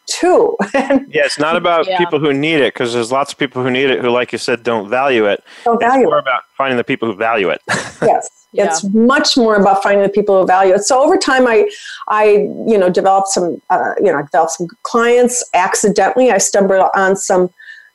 [0.09, 0.57] too.
[0.73, 1.97] yeah, it's not about yeah.
[1.97, 4.37] people who need it because there's lots of people who need it who, like you
[4.37, 5.43] said, don't value it.
[5.63, 6.21] Don't value it's more it.
[6.21, 7.61] about finding the people who value it.
[8.01, 8.29] yes.
[8.51, 8.65] Yeah.
[8.65, 10.81] It's much more about finding the people who value it.
[10.81, 11.69] So over time, I,
[12.07, 16.31] I, you know, developed some, uh, you know, I developed some clients accidentally.
[16.31, 17.51] I stumbled on some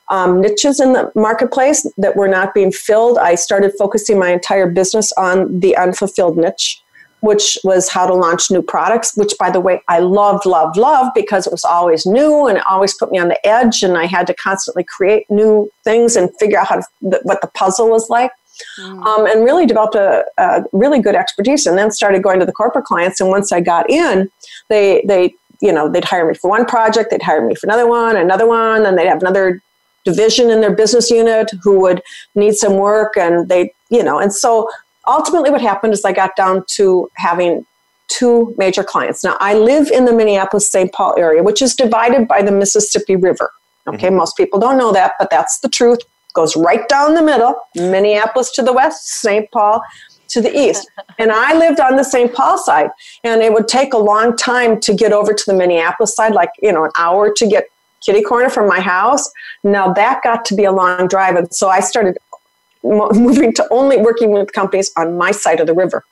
[0.09, 3.19] um, niches in the marketplace that were not being filled.
[3.19, 6.83] I started focusing my entire business on the unfulfilled niche
[7.25, 11.12] which was how to launch new products, which by the way, I loved, loved, loved
[11.14, 14.05] because it was always new and it always put me on the edge and I
[14.05, 18.11] had to constantly create new things and figure out how to, what the puzzle was
[18.11, 18.31] like.
[18.79, 19.05] Mm.
[19.07, 22.53] Um, and really developed a, a, really good expertise and then started going to the
[22.53, 24.31] corporate clients and once i got in
[24.69, 27.88] they they you know they'd hire me for one project they'd hire me for another
[27.88, 29.61] one another one and they'd have another
[30.05, 32.03] division in their business unit who would
[32.35, 34.69] need some work and they you know and so
[35.07, 37.67] ultimately what happened is I got down to having
[38.09, 39.25] two major clients.
[39.25, 40.93] Now, I live in the Minneapolis St.
[40.93, 43.51] Paul area, which is divided by the Mississippi River.
[43.87, 44.17] Okay, mm-hmm.
[44.17, 46.01] most people don't know that, but that's the truth.
[46.33, 49.51] Goes right down the middle, Minneapolis to the west, St.
[49.53, 49.83] Paul
[50.29, 50.90] to the east.
[51.17, 52.35] And I lived on the St.
[52.35, 52.90] Paul side,
[53.23, 56.51] and it would take a long time to get over to the Minneapolis side, like,
[56.61, 57.69] you know, an hour to get
[58.05, 59.31] kitty corner from my house.
[59.62, 61.37] Now that got to be a long drive.
[61.37, 62.19] And so I started
[62.83, 66.05] moving to only working with companies on my side of the river.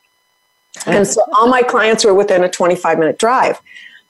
[0.86, 3.60] And so all my clients were within a 25 minute drive.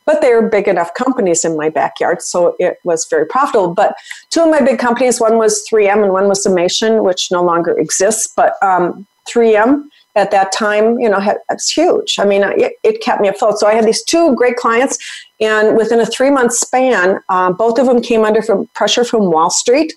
[0.04, 3.72] But they were big enough companies in my backyard, so it was very profitable.
[3.72, 3.94] But
[4.30, 7.78] two of my big companies, one was 3M and one was Summation, which no longer
[7.78, 8.26] exists.
[8.26, 11.20] But um, 3M at that time, you know,
[11.50, 12.16] it's huge.
[12.18, 13.58] I mean, it, it, kept me afloat.
[13.58, 14.98] So I had these two great clients,
[15.40, 19.30] and within a three month span, uh, both of them came under from pressure from
[19.30, 19.94] Wall Street.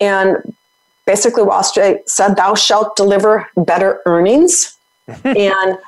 [0.00, 0.54] And
[1.06, 4.76] basically, Wall Street said, Thou shalt deliver better earnings.
[5.24, 5.78] and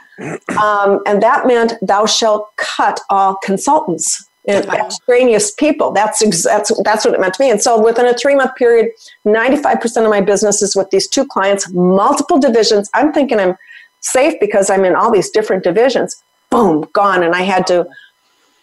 [0.59, 5.93] um, and that meant thou shalt cut all consultants and extraneous people.
[5.93, 7.51] That's, that's, that's what it meant to me.
[7.51, 8.93] And so within a three month period,
[9.27, 12.89] 95% of my business is with these two clients, multiple divisions.
[12.95, 13.57] I'm thinking I'm
[14.01, 16.23] safe because I'm in all these different divisions.
[16.51, 17.23] Boom, gone.
[17.23, 17.81] And I had to,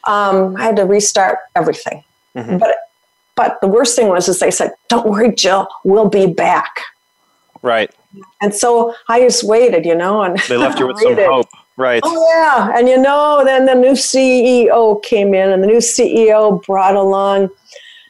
[0.05, 2.03] um, I had to restart everything.
[2.35, 2.57] Mm-hmm.
[2.57, 2.75] But,
[3.35, 6.79] but the worst thing was, is they said, don't worry, Jill, we'll be back.
[7.61, 7.93] Right.
[8.41, 11.47] And so I just waited, you know, and they left you with some hope.
[11.75, 12.01] Right.
[12.03, 16.63] Oh yeah, and you know, then the new CEO came in, and the new CEO
[16.63, 17.49] brought along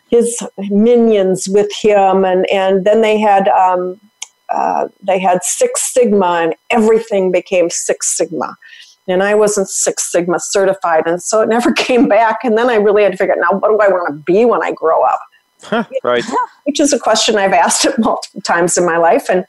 [0.09, 0.37] his
[0.69, 3.99] minions with him, and and then they had um,
[4.49, 8.55] uh, they had Six Sigma, and everything became Six Sigma.
[9.07, 12.39] And I wasn't Six Sigma certified, and so it never came back.
[12.43, 14.45] And then I really had to figure out now what do I want to be
[14.45, 15.19] when I grow up.
[15.63, 16.23] Huh, right.
[16.65, 19.45] Which is a question I've asked it multiple times in my life, and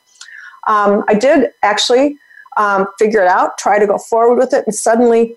[0.66, 2.16] um, I did actually
[2.56, 5.36] um, figure it out, try to go forward with it, and suddenly,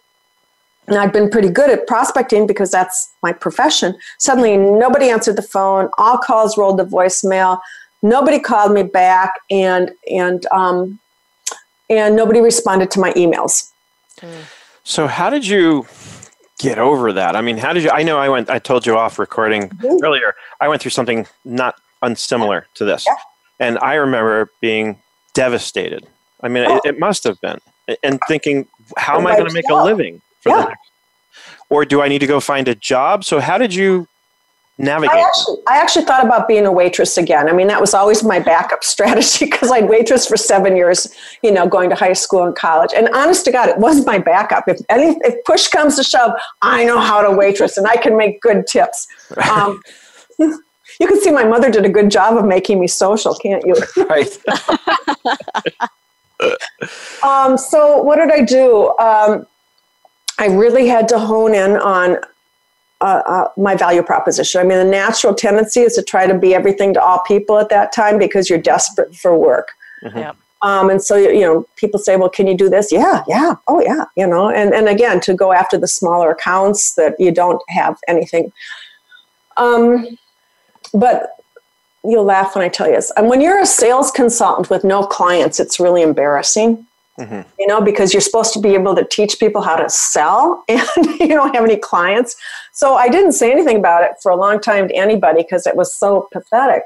[0.88, 3.98] and I'd been pretty good at prospecting because that's my profession.
[4.20, 5.90] Suddenly, nobody answered the phone.
[5.98, 7.60] All calls rolled to voicemail.
[8.02, 11.00] Nobody called me back, and and um,
[11.90, 13.72] and nobody responded to my emails.
[14.84, 15.86] So, how did you
[16.60, 17.36] get over that?
[17.36, 17.90] I mean, how did you?
[17.90, 18.50] I know I went.
[18.50, 20.04] I told you off recording mm-hmm.
[20.04, 20.36] earlier.
[20.62, 23.16] I went through something not unsimilar to this, yeah.
[23.60, 25.02] and I remember being
[25.34, 26.08] devastated.
[26.42, 26.78] I mean, oh.
[26.78, 27.60] it, it, must have been.
[28.04, 30.66] And thinking, how am I going to make a living for yeah.
[30.66, 30.92] next?
[31.70, 33.24] Or do I need to go find a job?
[33.24, 34.08] So, how did you
[34.78, 35.16] navigate?
[35.16, 37.50] I actually, I actually thought about being a waitress again.
[37.50, 41.08] I mean, that was always my backup strategy because I'd waitress for seven years,
[41.44, 42.92] you know, going to high school and college.
[42.96, 44.66] And honest to God, it was my backup.
[44.68, 48.18] If any, if push comes to shove, I know how to waitress and I can
[48.18, 49.08] make good tips.
[49.50, 49.82] Um,
[50.40, 53.76] you can see my mother did a good job of making me social, can't you?
[54.08, 54.38] Right.
[57.24, 58.90] Um, so what did I do?
[59.00, 59.48] Um,
[60.40, 62.18] I really had to hone in on
[63.02, 64.62] uh, uh, my value proposition.
[64.62, 67.70] I mean, the natural tendency is to try to be everything to all people at
[67.70, 69.70] that time because you're desperate for work.
[70.04, 70.18] Mm-hmm.
[70.18, 70.34] Yeah.
[70.64, 72.92] Um, and so, you know, people say, well, can you do this?
[72.92, 76.96] Yeah, yeah, oh, yeah, you know, and, and again, to go after the smaller accounts
[76.96, 78.52] that you don't have anything.
[79.56, 80.18] Um,
[80.94, 81.30] but
[82.04, 83.12] you'll laugh when I tell you this.
[83.18, 86.86] And when you're a sales consultant with no clients, it's really embarrassing.
[87.20, 87.50] Mm-hmm.
[87.58, 90.86] You know, because you're supposed to be able to teach people how to sell and
[91.20, 92.36] you don't have any clients.
[92.74, 95.76] So I didn't say anything about it for a long time to anybody because it
[95.76, 96.84] was so pathetic.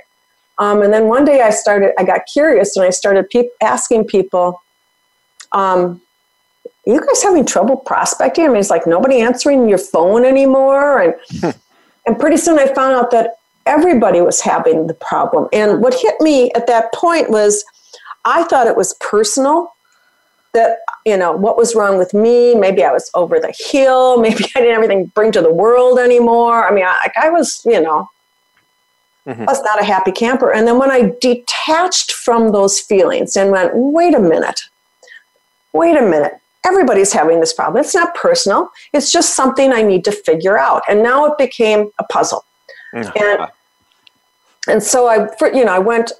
[0.57, 4.05] Um, and then one day I started, I got curious and I started pe- asking
[4.05, 4.61] people,
[5.51, 6.01] um,
[6.85, 8.45] you guys having trouble prospecting?
[8.45, 11.01] I mean, it's like nobody answering your phone anymore.
[11.01, 11.55] And,
[12.05, 15.47] and pretty soon I found out that everybody was having the problem.
[15.53, 17.63] And what hit me at that point was
[18.25, 19.73] I thought it was personal
[20.53, 22.55] that, you know, what was wrong with me?
[22.55, 24.17] Maybe I was over the hill.
[24.21, 26.67] Maybe I didn't have anything to bring to the world anymore.
[26.67, 28.09] I mean, I, I was, you know,
[29.25, 29.41] mm-hmm.
[29.41, 30.51] I was not a happy camper.
[30.51, 34.61] And then when I detached from those feelings and went, wait a minute,
[35.73, 36.33] wait a minute.
[36.63, 37.83] Everybody's having this problem.
[37.83, 38.69] It's not personal.
[38.93, 40.83] It's just something I need to figure out.
[40.87, 42.45] And now it became a puzzle.
[42.93, 43.51] And,
[44.67, 46.11] and so I, you know, I went,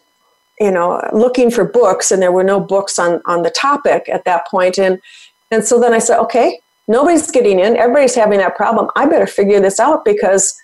[0.60, 4.26] you know, looking for books, and there were no books on on the topic at
[4.26, 4.78] that point.
[4.78, 5.02] And
[5.52, 7.76] and so then I said, okay, nobody's getting in.
[7.76, 8.90] Everybody's having that problem.
[8.96, 10.56] I better figure this out because,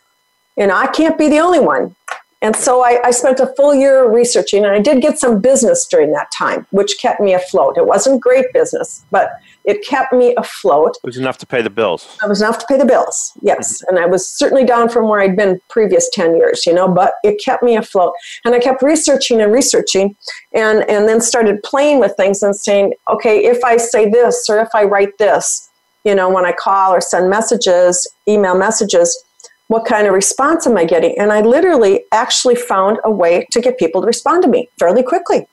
[0.56, 1.96] you know, I can't be the only one.
[2.42, 5.88] And so I, I, spent a full year researching, and I did get some business
[5.88, 7.78] during that time, which kept me afloat.
[7.78, 9.32] It wasn't great business, but
[9.66, 10.98] it kept me afloat.
[11.04, 12.16] It was enough to pay the bills.
[12.24, 13.82] It was enough to pay the bills, yes.
[13.82, 13.96] Mm-hmm.
[13.96, 17.14] And I was certainly down from where I'd been previous 10 years, you know, but
[17.24, 18.14] it kept me afloat.
[18.46, 20.16] And I kept researching and researching,
[20.54, 24.60] and, and then started playing with things and saying, okay, if I say this or
[24.60, 25.70] if I write this,
[26.06, 29.26] you know, when I call or send messages, email messages,
[29.68, 31.18] what kind of response am I getting?
[31.20, 35.04] And I literally actually found a way to get people to respond to me fairly
[35.04, 35.48] quickly.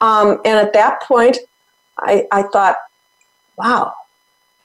[0.00, 1.38] Um, and at that point,
[1.98, 2.76] I, I thought,
[3.56, 3.92] wow,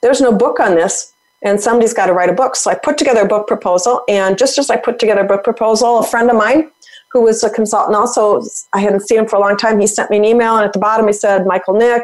[0.01, 2.55] there's no book on this and somebody's got to write a book.
[2.55, 4.01] So I put together a book proposal.
[4.07, 6.71] And just as I put together a book proposal, a friend of mine
[7.11, 8.41] who was a consultant also,
[8.73, 10.57] I hadn't seen him for a long time, he sent me an email.
[10.57, 12.03] And at the bottom, he said, Michael Nick,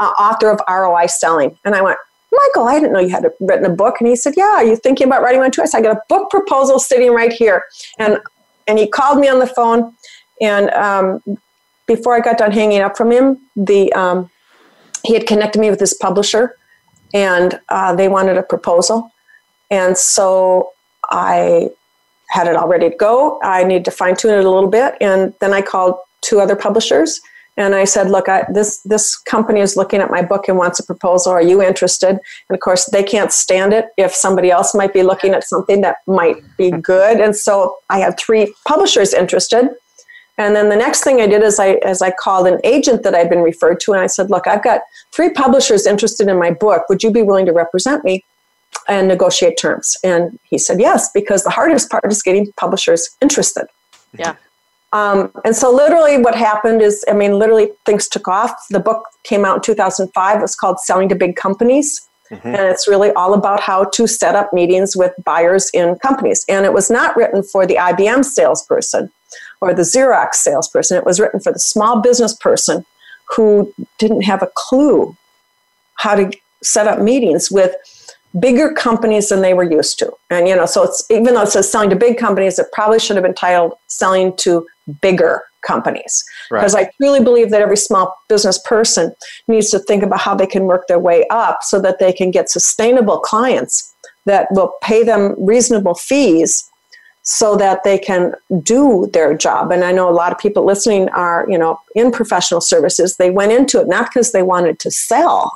[0.00, 1.58] uh, author of ROI Selling.
[1.64, 1.98] And I went,
[2.36, 3.96] Michael, I didn't know you had written a book.
[4.00, 5.62] And he said, Yeah, are you thinking about writing one too?
[5.62, 7.64] I said, I got a book proposal sitting right here.
[7.98, 8.18] And,
[8.66, 9.94] and he called me on the phone.
[10.40, 11.38] And um,
[11.86, 14.30] before I got done hanging up from him, the, um,
[15.04, 16.56] he had connected me with his publisher
[17.14, 19.12] and uh, they wanted a proposal.
[19.70, 20.72] And so
[21.10, 21.70] I
[22.28, 23.40] had it all ready to go.
[23.42, 24.94] I needed to fine tune it a little bit.
[25.00, 27.20] And then I called two other publishers
[27.56, 30.78] and I said, look, I, this, this company is looking at my book and wants
[30.78, 31.32] a proposal.
[31.32, 32.10] Are you interested?
[32.10, 35.80] And of course, they can't stand it if somebody else might be looking at something
[35.80, 37.18] that might be good.
[37.18, 39.70] And so I had three publishers interested.
[40.38, 43.14] And then the next thing I did is I, as I called an agent that
[43.14, 46.50] I'd been referred to, and I said, "Look, I've got three publishers interested in my
[46.50, 46.82] book.
[46.90, 48.22] Would you be willing to represent me
[48.86, 53.66] and negotiate terms?" And he said, "Yes," because the hardest part is getting publishers interested.
[54.18, 54.36] Yeah.
[54.96, 58.52] Um, and so, literally, what happened is, I mean, literally, things took off.
[58.70, 60.42] The book came out in 2005.
[60.42, 62.08] It's called Selling to Big Companies.
[62.30, 62.48] Mm-hmm.
[62.48, 66.44] And it's really all about how to set up meetings with buyers in companies.
[66.48, 69.10] And it was not written for the IBM salesperson
[69.60, 70.96] or the Xerox salesperson.
[70.96, 72.84] It was written for the small business person
[73.36, 75.16] who didn't have a clue
[75.96, 76.32] how to
[76.62, 77.74] set up meetings with
[78.40, 80.12] bigger companies than they were used to.
[80.30, 82.98] And you know, so it's even though it says selling to big companies, it probably
[82.98, 84.66] should have been titled selling to
[85.00, 86.24] bigger companies.
[86.50, 86.86] Because right.
[86.86, 89.14] I truly believe that every small business person
[89.48, 92.30] needs to think about how they can work their way up so that they can
[92.30, 93.94] get sustainable clients
[94.26, 96.68] that will pay them reasonable fees
[97.22, 99.72] so that they can do their job.
[99.72, 103.16] And I know a lot of people listening are, you know, in professional services.
[103.16, 105.52] They went into it not because they wanted to sell.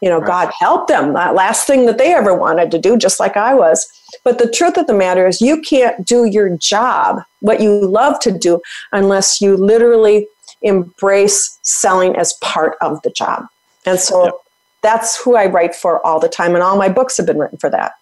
[0.00, 0.26] You know, right.
[0.26, 1.14] God help them.
[1.14, 3.86] That last thing that they ever wanted to do, just like I was.
[4.24, 8.20] But the truth of the matter is, you can't do your job, what you love
[8.20, 8.60] to do,
[8.92, 10.28] unless you literally
[10.62, 13.46] embrace selling as part of the job.
[13.86, 14.34] And so yep.
[14.82, 16.54] that's who I write for all the time.
[16.54, 17.92] And all my books have been written for that.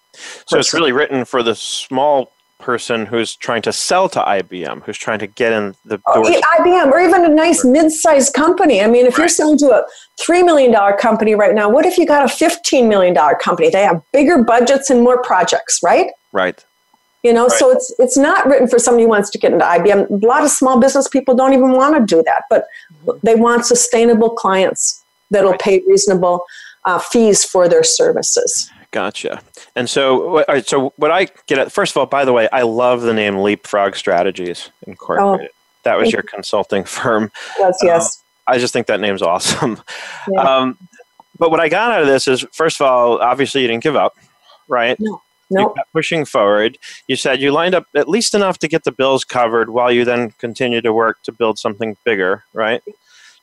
[0.46, 4.98] So it's really written for the small person who's trying to sell to IBM, who's
[4.98, 6.04] trying to get in the door.
[6.08, 8.80] Oh, IBM, or even a nice mid-sized company.
[8.82, 9.84] I mean, if you're selling to a
[10.18, 13.70] three million dollar company right now, what if you got a fifteen million dollar company?
[13.70, 16.10] They have bigger budgets and more projects, right?
[16.32, 16.64] Right.
[17.22, 17.58] You know, right.
[17.58, 20.22] so it's it's not written for somebody who wants to get into IBM.
[20.22, 22.66] A lot of small business people don't even want to do that, but
[23.22, 25.60] they want sustainable clients that'll right.
[25.60, 26.44] pay reasonable
[26.84, 28.70] uh, fees for their services.
[28.96, 29.42] Gotcha.
[29.74, 32.48] And so, all right, so what I get at, first of all, by the way,
[32.50, 35.50] I love the name Leapfrog Strategies Incorporated.
[35.52, 37.30] Oh, that was your consulting firm.
[37.58, 38.24] Yes, yes.
[38.48, 39.82] Uh, I just think that name's awesome.
[40.32, 40.40] Yeah.
[40.40, 40.78] Um,
[41.38, 43.96] but what I got out of this is, first of all, obviously you didn't give
[43.96, 44.16] up,
[44.66, 44.96] right?
[44.98, 45.20] No.
[45.50, 45.74] Nope.
[45.76, 46.78] You pushing forward.
[47.06, 50.06] You said you lined up at least enough to get the bills covered while you
[50.06, 52.82] then continued to work to build something bigger, right?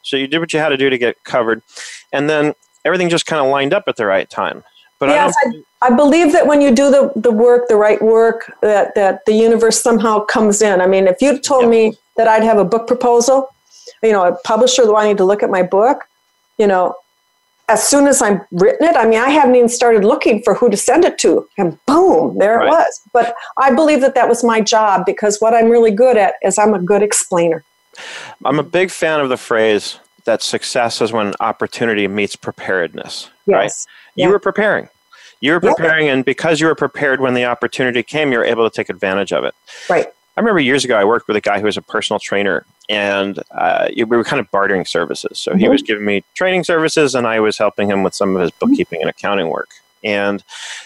[0.02, 1.62] So you did what you had to do to get covered.
[2.12, 4.64] And then everything just kind of lined up at the right time.
[5.08, 8.02] But yes, I, I, I, believe that when you do the, the work, the right
[8.02, 10.82] work, that, that the universe somehow comes in.
[10.82, 13.50] I mean, if you told me that I'd have a book proposal,
[14.02, 16.04] you know, a publisher wanting to look at my book,
[16.58, 16.96] you know,
[17.70, 20.70] as soon as I'm written it, I mean, I haven't even started looking for who
[20.70, 22.68] to send it to, and boom, there right.
[22.68, 23.02] it was.
[23.14, 26.58] But I believe that that was my job because what I'm really good at is
[26.58, 27.64] I'm a good explainer.
[28.44, 33.30] I'm a big fan of the phrase that success is when opportunity meets preparedness.
[33.46, 33.56] Yes.
[33.56, 33.72] Right?
[34.16, 34.30] You yeah.
[34.30, 34.90] were preparing.
[35.44, 38.68] You were preparing, and because you were prepared when the opportunity came, you were able
[38.68, 39.54] to take advantage of it.
[39.90, 40.08] Right.
[40.08, 43.44] I remember years ago, I worked with a guy who was a personal trainer, and
[43.52, 45.38] uh, we were kind of bartering services.
[45.38, 45.60] So mm-hmm.
[45.60, 48.52] he was giving me training services, and I was helping him with some of his
[48.52, 49.68] bookkeeping and accounting work.
[50.04, 50.44] And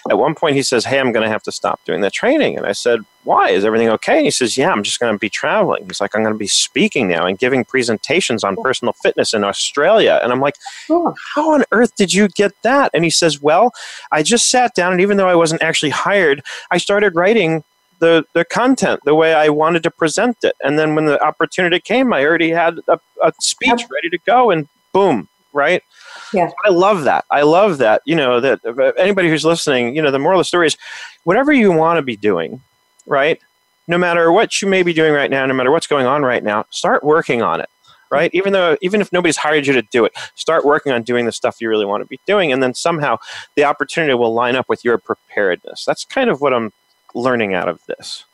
[0.10, 2.58] at one point, he says, Hey, I'm going to have to stop doing the training.
[2.58, 3.50] And I said, Why?
[3.50, 4.18] Is everything okay?
[4.18, 5.86] And he says, Yeah, I'm just going to be traveling.
[5.86, 9.44] He's like, I'm going to be speaking now and giving presentations on personal fitness in
[9.44, 10.20] Australia.
[10.22, 10.56] And I'm like,
[11.36, 12.92] How on earth did you get that?
[12.94, 13.72] And he says, Well,
[14.12, 17.64] I just sat down, and even though I wasn't actually hired, I started writing
[18.00, 20.56] the, the content the way I wanted to present it.
[20.62, 24.52] And then when the opportunity came, I already had a, a speech ready to go,
[24.52, 25.84] and boom, right?
[26.34, 26.50] Yeah.
[26.66, 27.26] I love that.
[27.32, 28.02] I love that.
[28.06, 30.78] You know, that anybody who's listening, you know, the moral of the story is
[31.24, 32.62] whatever you want to be doing,
[33.06, 33.40] right?
[33.88, 36.44] No matter what you may be doing right now, no matter what's going on right
[36.44, 37.70] now, start working on it,
[38.12, 38.30] right?
[38.34, 41.32] Even though, even if nobody's hired you to do it, start working on doing the
[41.32, 42.52] stuff you really want to be doing.
[42.52, 43.18] And then somehow
[43.56, 45.86] the opportunity will line up with your preparedness.
[45.86, 46.74] That's kind of what I'm
[47.16, 48.26] learning out of this.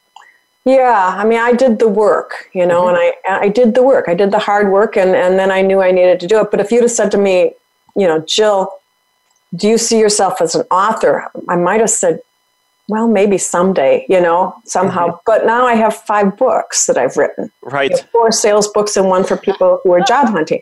[0.65, 2.95] Yeah, I mean, I did the work, you know, mm-hmm.
[2.95, 4.05] and I I did the work.
[4.07, 6.51] I did the hard work, and and then I knew I needed to do it.
[6.51, 7.53] But if you'd have said to me,
[7.95, 8.71] you know, Jill,
[9.55, 11.29] do you see yourself as an author?
[11.47, 12.19] I might have said,
[12.89, 15.07] well, maybe someday, you know, somehow.
[15.07, 15.17] Mm-hmm.
[15.25, 17.51] But now I have five books that I've written.
[17.61, 17.93] Right.
[18.11, 20.61] Four sales books and one for people who are job hunting.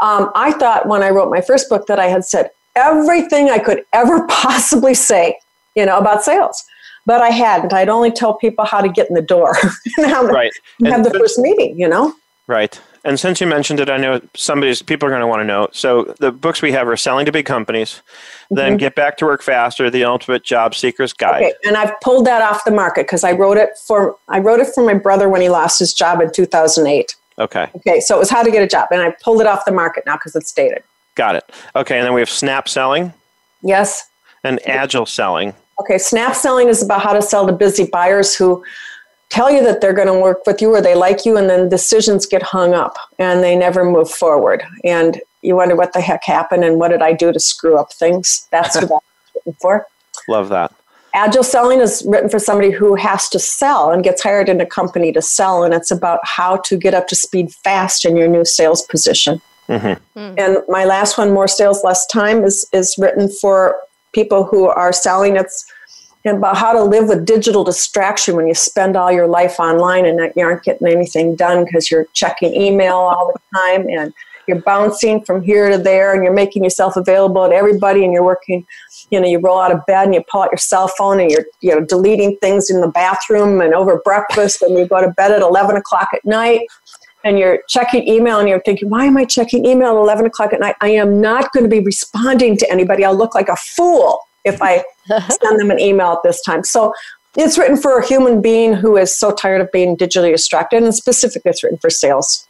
[0.00, 3.58] Um, I thought when I wrote my first book that I had said everything I
[3.58, 5.38] could ever possibly say,
[5.74, 6.64] you know, about sales
[7.06, 7.72] but I hadn't.
[7.72, 9.56] I'd only tell people how to get in the door
[9.96, 10.52] and how right.
[10.82, 12.12] to have the first meeting, you know?
[12.48, 12.78] Right.
[13.06, 15.68] And since you mentioned it, I know somebody's people are going to want to know.
[15.70, 18.56] So the books we have are selling to big companies, mm-hmm.
[18.56, 21.44] then get back to work faster, the ultimate job seeker's guide.
[21.44, 24.58] Okay, and I've pulled that off the market because I wrote it for I wrote
[24.58, 27.14] it for my brother when he lost his job in 2008.
[27.38, 27.70] Okay.
[27.76, 29.72] Okay, so it was how to get a job, and I pulled it off the
[29.72, 30.82] market now because it's dated.
[31.14, 31.44] Got it.
[31.76, 33.12] Okay, and then we have snap selling.
[33.62, 34.08] Yes.
[34.42, 35.54] And agile selling.
[35.80, 38.64] Okay, snap selling is about how to sell to busy buyers who
[39.30, 41.68] tell you that they're going to work with you or they like you, and then
[41.68, 44.62] decisions get hung up and they never move forward.
[44.84, 47.92] And you wonder what the heck happened and what did I do to screw up
[47.92, 48.48] things?
[48.50, 48.98] That's what I'm
[49.34, 49.86] looking for.
[50.28, 50.72] Love that.
[51.14, 54.66] Agile selling is written for somebody who has to sell and gets hired in a
[54.66, 58.28] company to sell, and it's about how to get up to speed fast in your
[58.28, 59.40] new sales position.
[59.68, 60.18] Mm-hmm.
[60.18, 60.38] Mm.
[60.38, 63.76] And my last one, More Sales, Less Time, is, is written for
[64.12, 65.64] people who are selling it's
[66.26, 70.32] about how to live with digital distraction when you spend all your life online and
[70.34, 74.12] you aren't getting anything done because you're checking email all the time and
[74.46, 78.24] you're bouncing from here to there and you're making yourself available to everybody and you're
[78.24, 78.64] working
[79.10, 81.30] you know you roll out of bed and you pull out your cell phone and
[81.30, 85.10] you're you know deleting things in the bathroom and over breakfast and you go to
[85.12, 86.66] bed at 11 o'clock at night
[87.24, 90.52] and you're checking email and you're thinking, why am I checking email at 11 o'clock
[90.52, 90.76] at night?
[90.80, 93.04] I am not going to be responding to anybody.
[93.04, 94.82] I'll look like a fool if I
[95.28, 96.64] send them an email at this time.
[96.64, 96.94] So
[97.36, 100.94] it's written for a human being who is so tired of being digitally distracted, and
[100.94, 102.46] specifically, it's written for sales.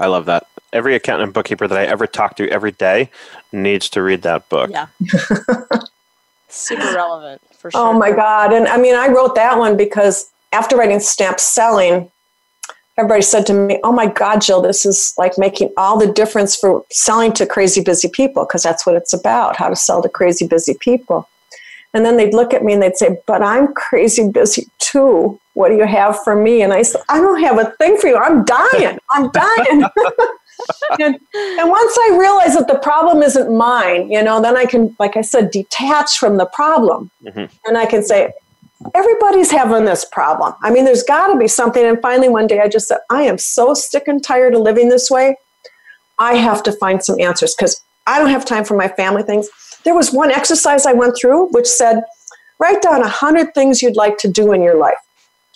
[0.00, 0.46] I love that.
[0.72, 3.10] Every accountant and bookkeeper that I ever talk to every day
[3.52, 4.70] needs to read that book.
[4.70, 4.86] Yeah.
[6.48, 7.80] Super relevant for oh sure.
[7.94, 8.52] Oh my God.
[8.52, 12.10] And I mean, I wrote that one because after writing Snap Selling,
[12.98, 16.56] everybody said to me, Oh my God, Jill, this is like making all the difference
[16.56, 20.08] for selling to crazy busy people, because that's what it's about how to sell to
[20.08, 21.28] crazy busy people.
[21.94, 25.40] And then they'd look at me and they'd say, But I'm crazy busy too.
[25.54, 26.62] What do you have for me?
[26.62, 28.16] And I said, I don't have a thing for you.
[28.16, 28.98] I'm dying.
[29.10, 29.82] I'm dying.
[31.00, 34.94] and, and once I realize that the problem isn't mine, you know, then I can,
[34.98, 37.10] like I said, detach from the problem.
[37.24, 37.46] Mm-hmm.
[37.66, 38.32] And I can say,
[38.94, 40.54] everybody's having this problem.
[40.62, 41.84] I mean, there's got to be something.
[41.84, 44.88] And finally, one day I just said, I am so sick and tired of living
[44.88, 45.36] this way.
[46.18, 49.48] I have to find some answers because I don't have time for my family things.
[49.84, 52.02] There was one exercise I went through which said,
[52.58, 54.98] write down 100 things you'd like to do in your life,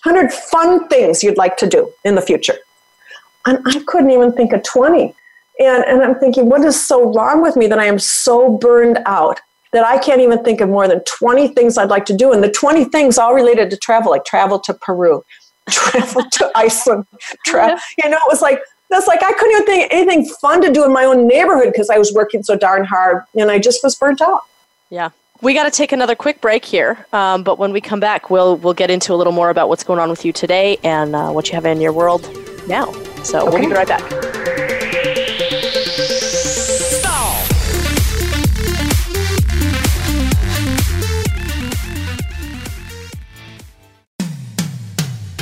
[0.05, 2.57] 100 fun things you'd like to do in the future.
[3.47, 5.15] And I couldn't even think of 20.
[5.61, 8.99] And, and I'm thinking, what is so wrong with me that I am so burned
[9.07, 9.41] out?
[9.73, 12.33] That I can't even think of more than 20 things I'd like to do.
[12.33, 15.25] And the 20 things all related to travel, like travel to Peru,
[15.71, 17.07] travel to Iceland,
[17.47, 17.79] travel.
[18.03, 18.61] You know, it was like,
[18.91, 21.91] that's like I couldn't even think anything fun to do in my own neighborhood because
[21.91, 24.43] I was working so darn hard and I just was burnt out.
[24.91, 25.11] Yeah.
[25.43, 28.59] We got to take another quick break here, um, but when we come back, we'll
[28.59, 31.31] we'll get into a little more about what's going on with you today and uh,
[31.31, 32.29] what you have in your world
[32.69, 32.93] now.
[33.23, 33.61] So okay.
[33.61, 34.30] we'll be right back.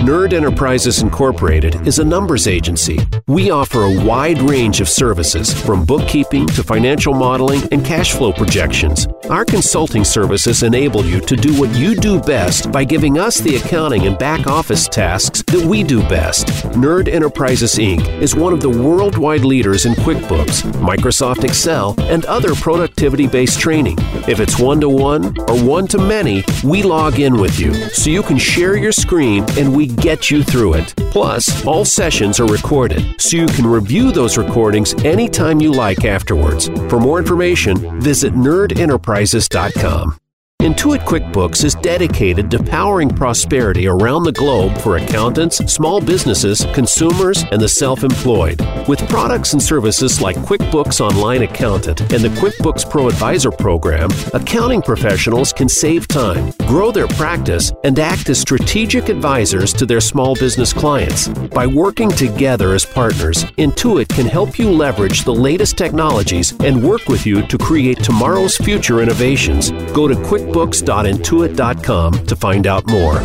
[0.00, 2.98] Nerd Enterprises Incorporated is a numbers agency.
[3.26, 8.32] We offer a wide range of services from bookkeeping to financial modeling and cash flow
[8.32, 9.06] projections.
[9.28, 13.56] Our consulting services enable you to do what you do best by giving us the
[13.56, 16.46] accounting and back office tasks that we do best.
[16.72, 18.08] Nerd Enterprises Inc.
[18.22, 23.98] is one of the worldwide leaders in QuickBooks, Microsoft Excel, and other productivity based training.
[24.26, 28.08] If it's one to one or one to many, we log in with you so
[28.08, 30.94] you can share your screen and we get you through it.
[31.10, 36.68] Plus, all sessions are recorded, so you can review those recordings anytime you like afterwards.
[36.88, 40.18] For more information, visit nerdenterprises.com.
[40.60, 47.44] Intuit QuickBooks is dedicated to powering prosperity around the globe for accountants, small businesses, consumers,
[47.50, 48.60] and the self employed.
[48.86, 54.82] With products and services like QuickBooks Online Accountant and the QuickBooks Pro Advisor program, accounting
[54.82, 60.34] professionals can save time, grow their practice, and act as strategic advisors to their small
[60.34, 61.28] business clients.
[61.28, 67.08] By working together as partners, Intuit can help you leverage the latest technologies and work
[67.08, 69.70] with you to create tomorrow's future innovations.
[69.94, 73.20] Go to QuickBooks QuickBooks.intuit.com to find out more.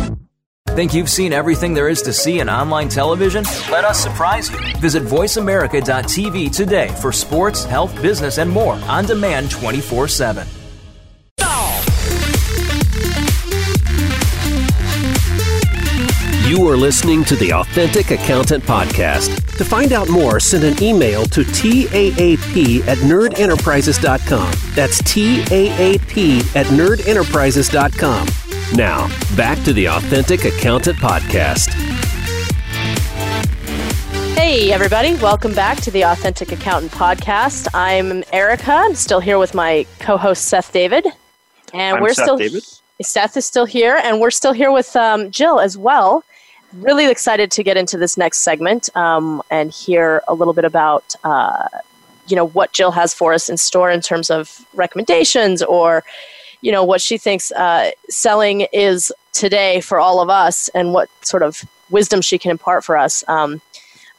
[0.68, 3.44] Think you've seen everything there is to see in online television?
[3.70, 4.58] Let us surprise you.
[4.78, 10.46] Visit VoiceAmerica.tv today for sports, health, business, and more on demand 24 7.
[16.46, 19.58] You are listening to the Authentic Accountant Podcast.
[19.58, 24.52] To find out more, send an email to TAAP at nerdenterprises.com.
[24.76, 28.76] That's TAAP at nerdenterprises.com.
[28.76, 31.70] Now, back to the Authentic Accountant Podcast.
[34.36, 35.16] Hey, everybody.
[35.16, 37.66] Welcome back to the Authentic Accountant Podcast.
[37.74, 38.70] I'm Erica.
[38.70, 41.08] I'm still here with my co host, Seth David.
[41.74, 42.38] And I'm we're Seth still.
[42.38, 42.62] David.
[43.02, 46.22] Seth is still here, and we're still here with um, Jill as well
[46.80, 51.14] really excited to get into this next segment um, and hear a little bit about
[51.24, 51.68] uh,
[52.28, 56.04] you know what Jill has for us in store in terms of recommendations or
[56.60, 61.08] you know what she thinks uh, selling is today for all of us and what
[61.24, 63.22] sort of wisdom she can impart for us.
[63.28, 63.60] Um,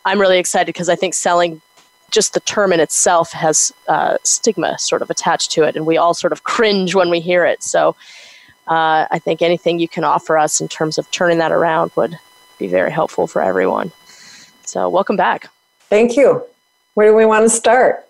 [0.05, 1.61] I'm really excited because I think selling
[2.11, 5.97] just the term in itself has uh, stigma sort of attached to it, and we
[5.97, 7.63] all sort of cringe when we hear it.
[7.63, 7.95] So.
[8.69, 12.19] Uh, I think anything you can offer us in terms of turning that around would
[12.57, 13.91] be very helpful for everyone.
[14.65, 15.49] So, welcome back.
[15.89, 16.43] Thank you.
[16.95, 18.03] Where do we want to start?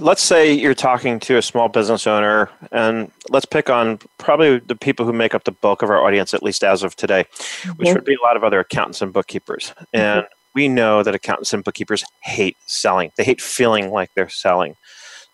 [0.00, 4.76] Let's say you're talking to a small business owner, and let's pick on probably the
[4.76, 7.70] people who make up the bulk of our audience, at least as of today, mm-hmm.
[7.72, 9.72] which would be a lot of other accountants and bookkeepers.
[9.76, 9.96] Mm-hmm.
[9.96, 14.76] And we know that accountants and bookkeepers hate selling, they hate feeling like they're selling.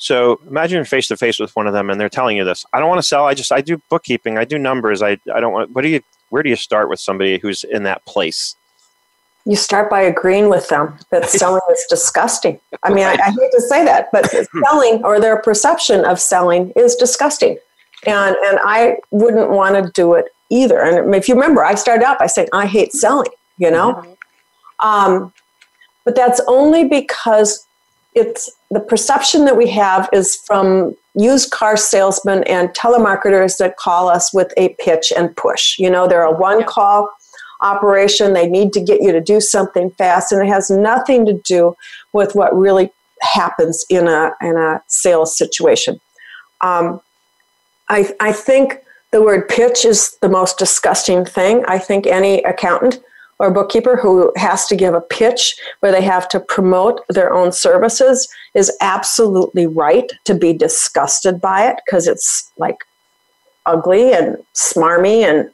[0.01, 2.65] So imagine face to face with one of them and they're telling you this.
[2.73, 3.27] I don't want to sell.
[3.27, 4.39] I just I do bookkeeping.
[4.39, 5.03] I do numbers.
[5.03, 7.83] I, I don't want what do you where do you start with somebody who's in
[7.83, 8.57] that place?
[9.45, 12.59] You start by agreeing with them that selling is disgusting.
[12.83, 14.31] I mean, I, I hate to say that, but
[14.65, 17.59] selling or their perception of selling is disgusting.
[18.07, 20.81] And, and I wouldn't want to do it either.
[20.81, 23.95] And if you remember, I started out by saying, I hate selling, you know?
[23.95, 24.87] Mm-hmm.
[24.87, 25.35] Um,
[26.07, 27.67] but that's only because
[28.15, 34.09] it's the perception that we have is from used car salesmen and telemarketers that call
[34.09, 35.79] us with a pitch and push.
[35.79, 37.11] You know, they're a one call
[37.61, 38.33] operation.
[38.33, 41.77] They need to get you to do something fast, and it has nothing to do
[42.13, 42.91] with what really
[43.23, 46.01] happens in a in a sales situation.
[46.63, 47.01] Um,
[47.89, 48.79] I I think
[49.13, 51.65] the word pitch is the most disgusting thing.
[51.67, 53.01] I think any accountant
[53.41, 57.51] or bookkeeper who has to give a pitch where they have to promote their own
[57.51, 62.77] services is absolutely right to be disgusted by it because it's like
[63.65, 65.51] ugly and smarmy and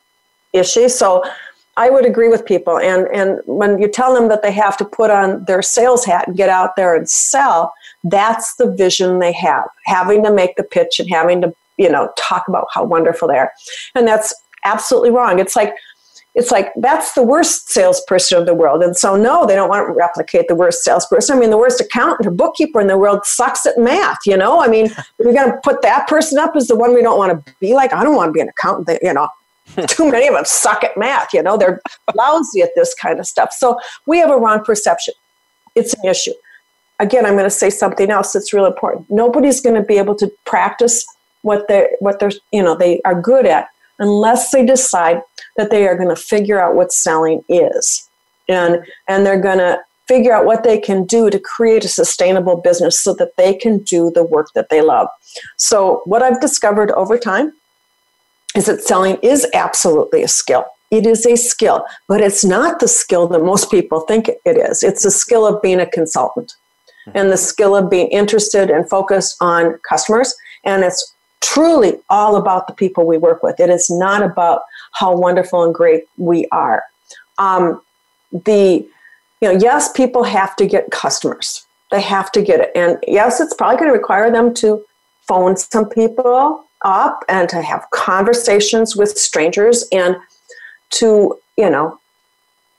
[0.53, 0.91] ishy.
[0.91, 1.22] So
[1.76, 2.80] I would agree with people.
[2.80, 6.26] And, and when you tell them that they have to put on their sales hat
[6.26, 7.72] and get out there and sell,
[8.03, 12.11] that's the vision they have, having to make the pitch and having to, you know,
[12.18, 13.53] talk about how wonderful they are.
[13.95, 14.34] And that's
[14.64, 15.39] absolutely wrong.
[15.39, 15.72] It's like
[16.37, 18.82] it's like that's the worst salesperson of the world.
[18.82, 21.34] And so, no, they don't want to replicate the worst salesperson.
[21.34, 24.18] I mean, the worst accountant or bookkeeper in the world sucks at math.
[24.26, 27.01] You know, I mean, we're going to put that person up as the one we
[27.01, 27.95] don't want to be like.
[27.95, 28.87] I don't want to be an accountant.
[28.87, 29.28] That, you know,
[29.89, 31.32] too many of them suck at math.
[31.32, 31.80] You know, they're
[32.14, 33.53] lousy at this kind of stuff.
[33.53, 35.14] So we have a wrong perception.
[35.74, 36.34] It's an issue.
[36.99, 39.07] Again, I'm going to say something else that's real important.
[39.09, 41.07] Nobody's going to be able to practice
[41.41, 43.68] what they what they're you know they are good at
[43.99, 45.22] unless they decide
[45.57, 48.09] that they are going to figure out what selling is.
[48.49, 52.57] And and they're going to figure out what they can do to create a sustainable
[52.57, 55.09] business so that they can do the work that they love.
[55.57, 57.53] So what i've discovered over time
[58.55, 60.64] is that selling is absolutely a skill.
[60.92, 64.84] It is a skill but it's not the skill that most people think it is.
[64.84, 66.55] It's the skill of being a consultant
[67.14, 70.34] and the skill of being interested and focused on customers.
[70.64, 73.61] And it's truly all about the people we work with.
[73.61, 74.62] It is not about
[74.93, 76.82] how wonderful and great we are.
[77.39, 77.80] Um,
[78.32, 78.87] the
[79.43, 81.66] you know, yes, people have to get customers.
[81.91, 84.84] They have to get it, and yes, it's probably going to require them to
[85.26, 90.16] phone some people up and to have conversations with strangers and
[90.91, 91.99] to you know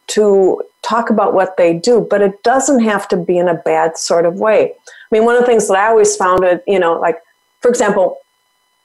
[0.08, 3.97] to talk about what they do but it doesn't have to be in a bad
[3.97, 6.80] sort of way i mean one of the things that i always found it you
[6.80, 7.18] know like
[7.62, 8.18] for example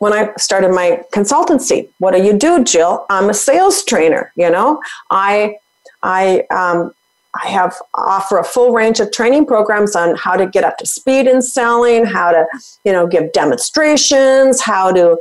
[0.03, 1.89] when I started my consultancy.
[1.99, 3.07] What do you do, Jill?
[3.09, 4.33] I'm a sales trainer.
[4.35, 5.55] You know, I
[6.03, 6.93] I um,
[7.41, 10.87] I have offer a full range of training programs on how to get up to
[10.87, 12.45] speed in selling, how to
[12.85, 15.17] you know give demonstrations, how to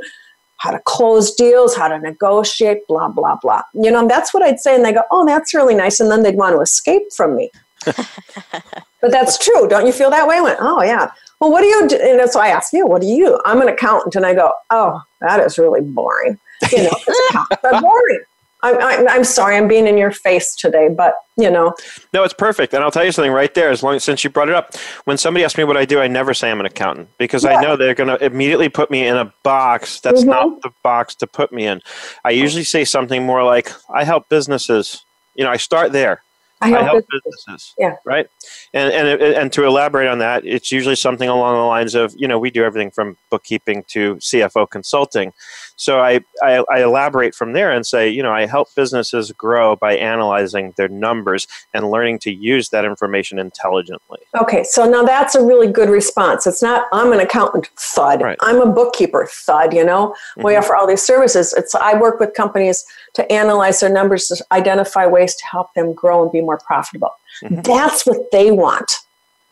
[0.56, 3.62] how to close deals, how to negotiate, blah blah blah.
[3.74, 6.24] You know, that's what I'd say, and they go, "Oh, that's really nice," and then
[6.24, 7.52] they'd want to escape from me.
[9.02, 9.68] but that's true.
[9.68, 10.36] Don't you feel that way?
[10.36, 11.96] I went, "Oh yeah." Well, what do you do?
[11.96, 13.40] And so I ask you, what do you do?
[13.44, 16.38] I'm an accountant, and I go, "Oh, that is really boring."
[16.70, 18.20] You know, boring.
[18.64, 21.74] I'm, I'm, I'm, sorry, I'm being in your face today, but you know.
[22.12, 22.72] No, it's perfect.
[22.72, 23.70] And I'll tell you something right there.
[23.70, 26.06] As long since you brought it up, when somebody asks me what I do, I
[26.06, 27.56] never say I'm an accountant because yeah.
[27.56, 30.30] I know they're going to immediately put me in a box that's mm-hmm.
[30.30, 31.82] not the box to put me in.
[32.24, 35.04] I usually say something more like, I help businesses.
[35.34, 36.22] You know, I start there.
[36.62, 37.44] I help, I help businesses.
[37.46, 37.74] businesses.
[37.78, 37.96] Yeah.
[38.04, 38.26] Right.
[38.72, 42.28] And, and and to elaborate on that, it's usually something along the lines of, you
[42.28, 45.32] know, we do everything from bookkeeping to CFO consulting.
[45.76, 49.74] So I, I, I, elaborate from there and say, you know, I help businesses grow
[49.74, 54.20] by analyzing their numbers and learning to use that information intelligently.
[54.40, 56.46] Okay, so now that's a really good response.
[56.46, 58.22] It's not I'm an accountant thud.
[58.22, 58.38] Right.
[58.40, 59.74] I'm a bookkeeper thud.
[59.74, 60.44] You know, mm-hmm.
[60.44, 61.52] we offer all these services.
[61.52, 62.84] It's I work with companies
[63.14, 67.10] to analyze their numbers to identify ways to help them grow and be more profitable.
[67.42, 67.62] Mm-hmm.
[67.62, 68.90] That's what they want.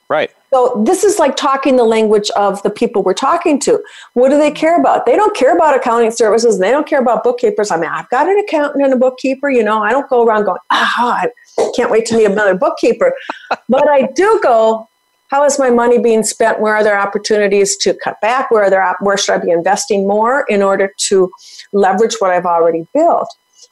[0.08, 0.30] Right.
[0.52, 3.80] So this is like talking the language of the people we're talking to.
[4.14, 5.06] What do they care about?
[5.06, 7.70] They don't care about accounting services they don't care about bookkeepers.
[7.70, 10.46] I mean, I've got an accountant and a bookkeeper, you know, I don't go around
[10.46, 13.14] going, ah, I can't wait to meet another bookkeeper.
[13.68, 14.88] but I do go,
[15.30, 16.60] how is my money being spent?
[16.60, 18.50] Where are there opportunities to cut back?
[18.50, 21.30] Where are there where should I be investing more in order to
[21.72, 23.28] leverage what I've already built?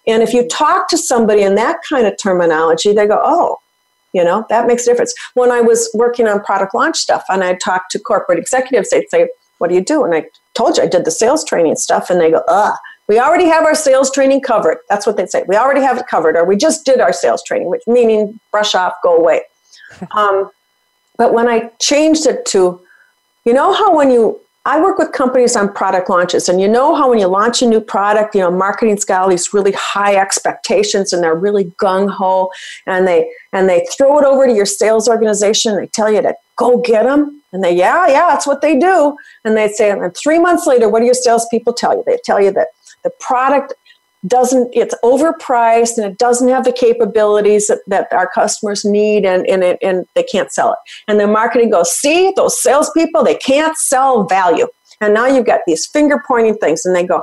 [0.08, 3.58] And if you talk to somebody in that kind of terminology, they go, oh,
[4.12, 5.14] you know, that makes a difference.
[5.34, 9.08] When I was working on product launch stuff and I talked to corporate executives, they'd
[9.10, 9.28] say,
[9.58, 10.04] What do you do?
[10.04, 12.08] And I told you I did the sales training stuff.
[12.08, 12.76] And they go, Ugh,
[13.08, 14.78] we already have our sales training covered.
[14.88, 15.44] That's what they'd say.
[15.46, 18.74] We already have it covered, or we just did our sales training, which meaning brush
[18.74, 19.42] off, go away.
[20.16, 20.50] um,
[21.16, 22.80] but when I changed it to,
[23.44, 26.94] you know how when you I work with companies on product launches, and you know
[26.94, 30.14] how when you launch a new product, you know, marketing's got all these really high
[30.14, 32.50] expectations, and they're really gung ho,
[32.86, 35.74] and they and they throw it over to your sales organization.
[35.74, 39.16] They tell you to go get them, and they yeah yeah that's what they do,
[39.42, 42.04] and they say, and three months later, what do your salespeople tell you?
[42.04, 42.68] They tell you that
[43.04, 43.72] the product
[44.26, 49.46] doesn't it's overpriced and it doesn't have the capabilities that, that our customers need and,
[49.48, 50.78] and, it, and they can't sell it.
[51.06, 54.66] And the marketing goes see those salespeople they can't sell value.
[55.00, 57.22] And now you've got these finger pointing things and they go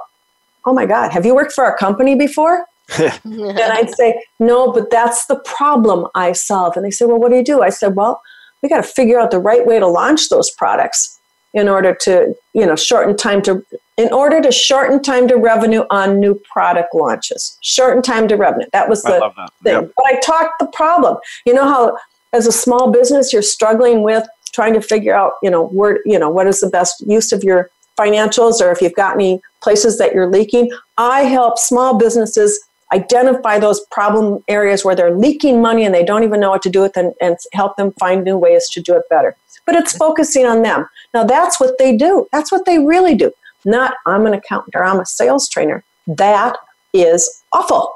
[0.66, 2.66] oh my god have you worked for our company before?
[3.26, 6.78] And i'd say no but that's the problem i solve.
[6.78, 7.62] And they say well what do you do?
[7.62, 8.22] I said well
[8.62, 11.20] we got to figure out the right way to launch those products
[11.54, 13.66] in order to you know shorten time to
[13.98, 17.58] in order to shorten time to revenue on new product launches.
[17.62, 18.68] Shorten time to revenue.
[18.74, 19.52] That was the that.
[19.64, 19.82] thing.
[19.84, 19.92] Yep.
[19.96, 21.18] But I talked the problem.
[21.46, 21.98] You know how
[22.34, 26.20] as a small business you're struggling with trying to figure out, you know, where you
[26.20, 29.98] know, what is the best use of your financials or if you've got any places
[29.98, 30.70] that you're leaking.
[30.98, 32.60] I help small businesses
[32.94, 36.70] identify those problem areas where they're leaking money and they don't even know what to
[36.70, 39.36] do with it and, and help them find new ways to do it better.
[39.66, 40.88] But it's focusing on them.
[41.14, 42.28] Now that's what they do.
[42.34, 43.32] That's what they really do
[43.66, 45.84] not I'm an accountant or I'm a sales trainer.
[46.08, 46.56] That
[46.94, 47.94] is awful.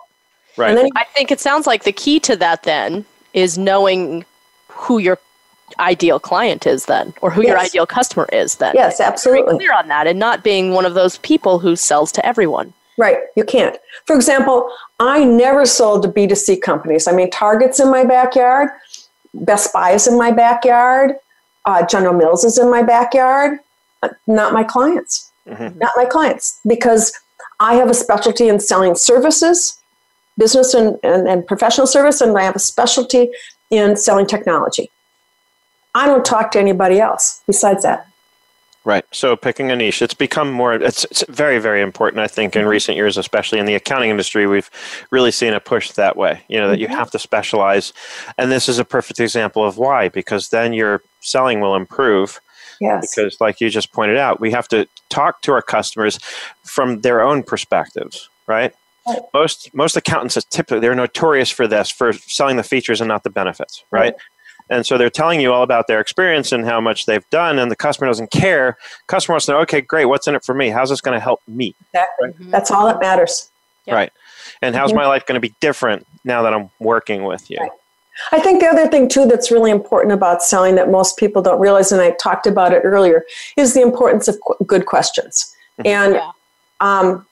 [0.57, 0.75] Right.
[0.75, 4.25] Then, I think it sounds like the key to that then is knowing
[4.67, 5.19] who your
[5.79, 7.49] ideal client is then or who yes.
[7.49, 8.73] your ideal customer is then.
[8.75, 9.55] Yes, absolutely.
[9.55, 12.73] clear on that and not being one of those people who sells to everyone.
[12.97, 13.77] Right, you can't.
[14.05, 17.07] For example, I never sold to B2C companies.
[17.07, 18.71] I mean, Target's in my backyard,
[19.33, 21.13] Best Buy is in my backyard,
[21.65, 23.59] uh, General Mills is in my backyard,
[24.03, 25.77] uh, not my clients mm-hmm.
[25.77, 27.13] not my clients, because
[27.59, 29.77] I have a specialty in selling services,
[30.37, 33.29] business and, and, and professional service, and I have a specialty
[33.69, 34.89] in selling technology.
[35.95, 38.07] I don't talk to anybody else besides that.
[38.85, 39.03] Right.
[39.11, 42.61] So picking a niche, it's become more, it's, it's, very, very important, I think, in
[42.61, 42.69] mm-hmm.
[42.69, 44.47] recent years, especially in the accounting industry.
[44.47, 44.69] We've
[45.11, 46.95] really seen a push that way, you know, that you mm-hmm.
[46.95, 47.91] have to specialize.
[48.37, 52.39] And this is a perfect example of why, because then your selling will improve
[52.79, 53.13] Yes.
[53.15, 56.19] Because, like you just pointed out, we have to talk to our customers
[56.63, 58.73] from their own perspectives, right?
[59.07, 59.19] right.
[59.33, 63.23] Most most accountants are typically they're notorious for this, for selling the features and not
[63.23, 64.01] the benefits, right?
[64.01, 64.15] right?
[64.69, 67.71] And so they're telling you all about their experience and how much they've done, and
[67.71, 68.77] the customer doesn't care.
[69.07, 70.69] Customer wants to know, okay, great, what's in it for me?
[70.69, 71.75] How's this going to help me?
[71.87, 72.27] Exactly.
[72.27, 72.35] Right?
[72.35, 72.51] Mm-hmm.
[72.51, 73.49] That's all that matters.
[73.87, 74.11] Right.
[74.61, 74.99] And how's mm-hmm.
[74.99, 77.57] my life going to be different now that I'm working with you?
[77.59, 77.71] Right.
[78.31, 81.59] I think the other thing too that's really important about selling that most people don't
[81.59, 83.25] realize, and I talked about it earlier,
[83.57, 85.55] is the importance of qu- good questions.
[85.85, 86.31] And Yeah.
[86.81, 87.25] um,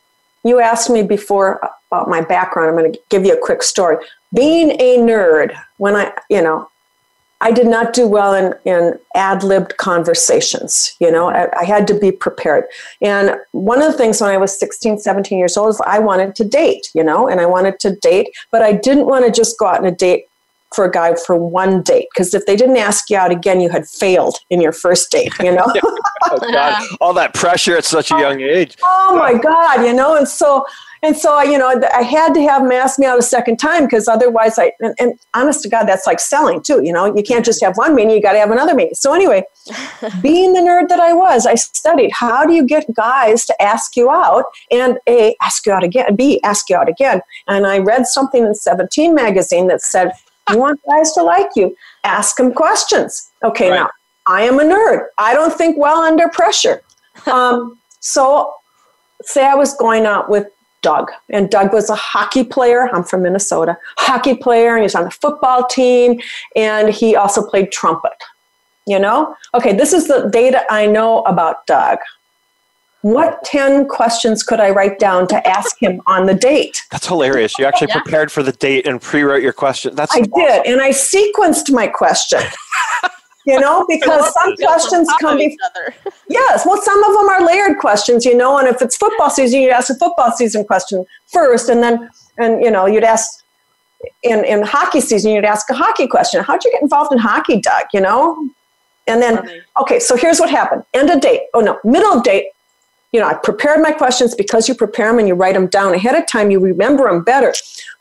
[0.44, 1.60] you asked me before
[1.92, 2.70] about my background.
[2.70, 3.98] I'm going to give you a quick story.
[4.34, 6.70] Being a nerd, when I, you know,
[7.40, 10.96] I did not do well in, in ad libbed conversations.
[11.00, 12.66] You know, I, I had to be prepared.
[13.02, 16.34] And one of the things when I was 16, 17 years old is I wanted
[16.36, 19.60] to date, you know, and I wanted to date, but I didn't want to just
[19.60, 20.26] go out on a date
[20.74, 22.08] for a guy for one date.
[22.14, 25.34] Because if they didn't ask you out again, you had failed in your first date,
[25.42, 25.66] you know?
[26.30, 26.84] Oh, God.
[27.00, 28.76] All that pressure at such a oh, young age.
[28.84, 30.18] oh my God, you know?
[30.18, 30.66] And so,
[31.04, 33.58] and so I, you know, I had to have them ask me out a second
[33.58, 37.16] time because otherwise I, and, and honest to God, that's like selling too, you know,
[37.16, 38.96] you can't just have one meeting, you got to have another meeting.
[38.96, 39.44] So anyway,
[40.22, 43.96] being the nerd that I was, I studied how do you get guys to ask
[43.96, 47.22] you out and A, ask you out again, B, ask you out again.
[47.48, 50.14] And I read something in 17 magazine that said, you
[50.56, 53.30] want guys to like you, ask them questions.
[53.44, 53.78] Okay, Right.
[53.82, 53.90] now
[54.28, 55.08] I am a nerd.
[55.18, 56.82] I don't think well under pressure.
[57.26, 58.54] Um, so
[59.24, 60.48] say I was going out with
[60.84, 62.88] Doug, and Doug was a hockey player.
[62.94, 66.22] I'm from Minnesota, hockey player, and he was on the football team,
[66.56, 68.14] and he also played trumpet.
[68.86, 69.36] You know?
[69.56, 71.98] Okay, this is the data I know about Doug.
[73.08, 76.84] What 10 questions could I write down to ask him on the date?
[76.92, 77.58] That's hilarious.
[77.58, 78.02] You actually Yeah.
[78.02, 79.96] prepared for the date and pre-wrote your question.
[79.96, 82.42] That's I did, and I sequenced my question.
[83.46, 85.94] You know, because some questions come of before.
[86.28, 89.62] Yes, well, some of them are layered questions, you know, and if it's football season,
[89.62, 93.42] you ask a football season question first, and then, and you know, you'd ask
[94.24, 96.44] in in hockey season, you'd ask a hockey question.
[96.44, 97.84] How'd you get involved in hockey, Doug?
[97.94, 98.50] You know,
[99.08, 99.36] and then,
[99.80, 101.44] okay, so here's what happened: end of date.
[101.54, 102.48] Oh no, middle of date.
[103.14, 105.94] You know, I prepared my questions because you prepare them and you write them down
[105.94, 106.52] ahead of time.
[106.52, 107.54] You remember them better.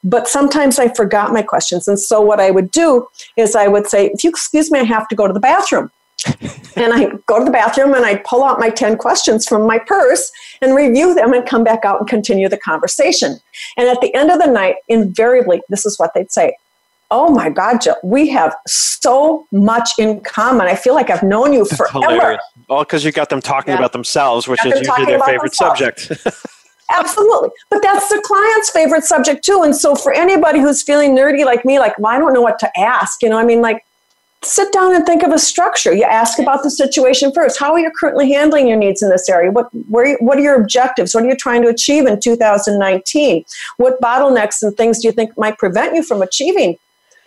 [0.03, 3.87] But sometimes I forgot my questions, and so what I would do is I would
[3.87, 5.91] say, "If you excuse me, I have to go to the bathroom."
[6.77, 9.79] and I go to the bathroom and I pull out my 10 questions from my
[9.79, 10.33] purse
[10.63, 13.39] and review them and come back out and continue the conversation.
[13.77, 16.57] And at the end of the night, invariably, this is what they'd say
[17.11, 20.67] Oh my God, Jill, we have so much in common.
[20.67, 22.13] I feel like I've known you That's forever.
[22.15, 22.43] hilarious.
[22.69, 23.79] All because you got them talking Yeah.
[23.79, 25.79] about themselves, which is usually their favorite themselves.
[26.09, 26.27] subject.
[26.97, 27.51] Absolutely.
[27.71, 29.63] But that's the client's favorite subject too.
[29.63, 32.59] And so for anybody who's feeling nerdy like me, like, well, I don't know what
[32.61, 33.85] to ask, you know, I mean, like,
[34.43, 35.93] sit down and think of a structure.
[35.93, 37.59] You ask about the situation first.
[37.59, 39.51] How are you currently handling your needs in this area?
[39.51, 41.15] What where, what are your objectives?
[41.15, 43.45] What are you trying to achieve in 2019?
[43.79, 46.77] What bottlenecks and things do you think might prevent you from achieving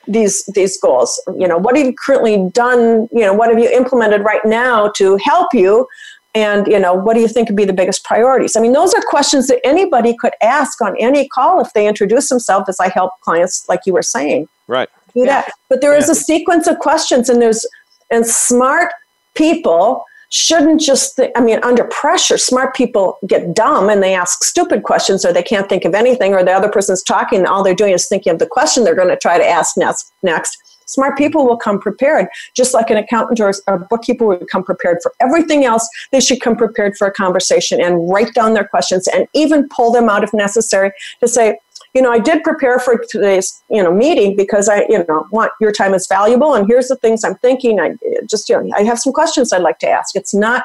[0.09, 1.21] these these goals?
[1.37, 3.07] You know, what have you currently done?
[3.11, 5.87] You know, what have you implemented right now to help you?
[6.35, 8.55] And you know, what do you think would be the biggest priorities?
[8.55, 12.29] I mean, those are questions that anybody could ask on any call if they introduce
[12.29, 14.89] themselves, as I help clients, like you were saying right.
[15.15, 15.51] do that.
[15.69, 16.11] But there is Yeah.
[16.11, 17.65] a sequence of questions, and there's
[18.11, 18.91] and smart
[19.35, 21.19] people shouldn't just.
[21.35, 25.43] I mean, under pressure, smart people get dumb and they ask stupid questions, or they
[25.43, 28.39] can't think of anything, or the other person's talking, all they're doing is thinking of
[28.39, 30.11] the question they're going to try to ask next.
[30.23, 34.63] Next, smart people will come prepared, just like an accountant or a bookkeeper would come
[34.63, 35.87] prepared for everything else.
[36.11, 39.91] They should come prepared for a conversation and write down their questions, and even pull
[39.91, 41.57] them out if necessary to say,
[41.93, 45.51] you know, I did prepare for today's, you know, meeting because I, you know, want
[45.59, 46.53] your time is valuable.
[46.53, 47.79] And here's the things I'm thinking.
[47.79, 47.95] I
[48.29, 50.15] just, you know, I have some questions I'd like to ask.
[50.15, 50.63] It's not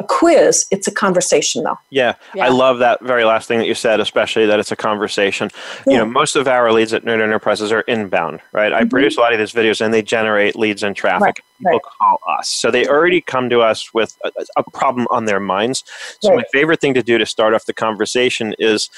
[0.00, 0.64] a quiz.
[0.70, 1.78] It's a conversation though.
[1.90, 2.46] Yeah, Yeah.
[2.46, 5.50] I love that very last thing that you said, especially that it's a conversation.
[5.86, 8.72] You know, most of our leads at Nerd Enterprises are inbound, right?
[8.72, 8.88] I mm-hmm.
[8.88, 11.20] produce a lot of these videos and they generate leads and traffic.
[11.22, 11.82] Right, People right.
[11.98, 12.48] call us.
[12.48, 15.84] So they already come to us with a, a problem on their minds.
[16.20, 16.38] So Right.
[16.38, 18.88] my favorite thing to do to start off the conversation is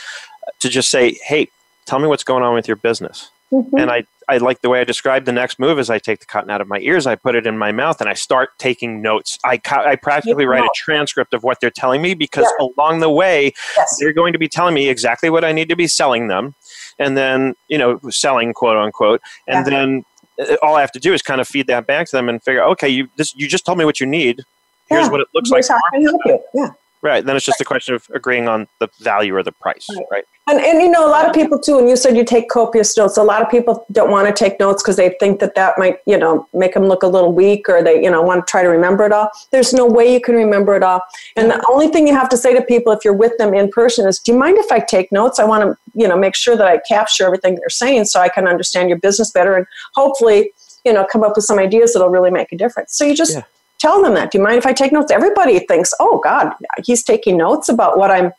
[0.60, 1.48] to just say, hey,
[1.86, 3.30] tell me what's going on with your business.
[3.52, 3.78] Mhm.
[3.80, 6.26] And I, I like the way I describe the next move is I take the
[6.26, 9.02] cotton out of my ears, I put it in my mouth, and I start taking
[9.02, 9.38] notes.
[9.44, 13.10] I, co- I practically write a transcript of what they're telling me because along the
[13.10, 13.98] way, Yes.
[14.00, 16.54] they're going to be telling me exactly what I need to be selling them.
[16.98, 19.20] And then, you know, selling quote unquote.
[19.46, 19.70] And Yeah.
[19.70, 20.04] then
[20.40, 22.42] uh, all I have to do is kind of feed that back to them and
[22.42, 24.42] figure, okay, you, this, you just told me what you need.
[24.88, 25.10] Here's Yeah.
[25.10, 25.78] what it looks Here's like.
[25.78, 26.40] how I can help you.
[26.54, 26.68] Yeah.
[27.02, 27.24] Right.
[27.24, 29.88] Then it's just a question of agreeing on the value or the price.
[29.90, 30.06] Right.
[30.10, 30.24] Right.
[30.48, 32.96] And, and you know, a lot of people too, and you said you take copious
[32.96, 33.16] notes.
[33.16, 35.98] A lot of people don't want to take notes because they think that that might,
[36.06, 38.62] you know, make them look a little weak or they, you know, want to try
[38.62, 39.30] to remember it all.
[39.50, 41.00] There's no way you can remember it all.
[41.36, 43.68] And the only thing you have to say to people if you're with them in
[43.68, 45.40] person is, do you mind if I take notes?
[45.40, 48.28] I want to, you know, make sure that I capture everything they're saying so I
[48.28, 50.52] can understand your business better and hopefully,
[50.84, 52.96] you know, come up with some ideas that'll really make a difference.
[52.96, 53.42] So you just Yeah.
[53.82, 54.30] Tell them that.
[54.30, 55.10] Do you mind if I take notes?
[55.12, 56.52] Everybody thinks, oh God,
[56.86, 58.32] he's taking notes about what I'm,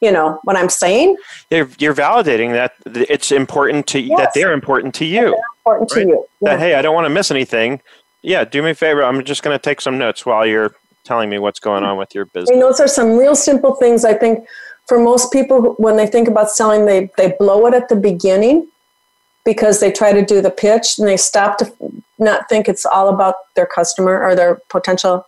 [0.00, 1.16] you know, what I'm saying.
[1.50, 2.72] You're, you're validating that
[3.08, 5.36] it's important to that they're important to you.
[5.64, 6.08] important to Right.
[6.08, 6.26] you.
[6.42, 7.80] that hey i don't want to miss anything
[8.22, 10.74] yeah do me a favor i'm just going to take some notes while you're
[11.04, 12.50] telling me what's going on with your business.
[12.50, 14.04] Mean, those are some real simple things.
[14.04, 14.46] I think
[14.88, 18.68] for most people, when they think about selling, they they blow it at the beginning
[19.44, 21.72] because they try to do the pitch and they stop to
[22.18, 25.26] not think it's all about their customer or their potential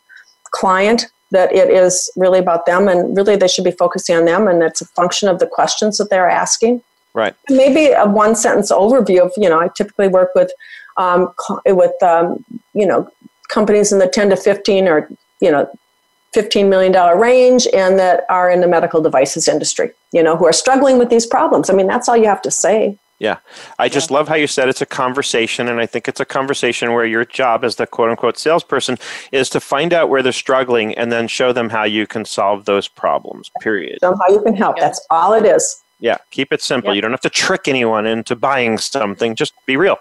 [0.51, 4.47] client that it is really about them and really they should be focusing on them
[4.47, 6.83] and it's a function of the questions that they're asking.
[7.15, 7.35] Right.
[7.49, 10.51] Maybe a one sentence overview of you know i typically work with
[10.97, 11.33] um,
[11.67, 12.45] with um,
[12.75, 13.11] you know
[13.49, 15.09] companies in the 10 to 15 or
[15.41, 15.71] you know
[16.33, 20.47] 15 million dollar range and that are in the medical devices industry you know who
[20.47, 21.69] are struggling with these problems.
[21.69, 23.39] I mean that's all you have to say yeah.
[23.79, 24.17] I just yeah.
[24.17, 25.69] love how you said it's a conversation.
[25.69, 28.99] And I think it's a conversation where your job as the quote unquote salesperson
[29.31, 32.65] is to find out where they're struggling and then show them how you can solve
[32.65, 33.99] those problems, period.
[34.03, 34.77] Show them how you can help.
[34.77, 34.87] Yeah.
[34.87, 35.83] That's all it is.
[36.01, 36.17] Yeah.
[36.33, 36.91] Keep it simple.
[36.91, 36.97] Yeah.
[36.97, 39.37] You don't have to trick anyone into buying something.
[39.37, 39.99] Just be real.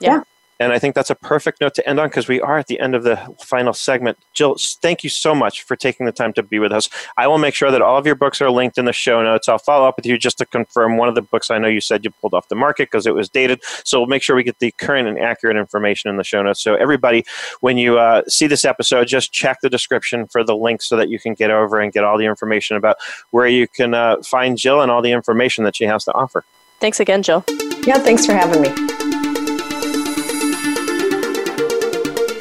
[0.00, 0.22] yeah.
[0.60, 2.80] And I think that's a perfect note to end on because we are at the
[2.80, 4.18] end of the final segment.
[4.34, 6.88] Jill, thank you so much for taking the time to be with us.
[7.16, 9.48] I will make sure that all of your books are linked in the show notes.
[9.48, 11.80] I'll follow up with you just to confirm one of the books I know you
[11.80, 13.62] said you pulled off the market because it was dated.
[13.84, 16.62] So we'll make sure we get the current and accurate information in the show notes.
[16.62, 17.24] So everybody,
[17.60, 21.08] when you uh, see this episode, just check the description for the link so that
[21.08, 22.96] you can get over and get all the information about
[23.30, 26.44] where you can uh, find Jill and all the information that she has to offer.
[26.80, 27.44] Thanks again, Jill.
[27.84, 29.07] Yeah, thanks for having me.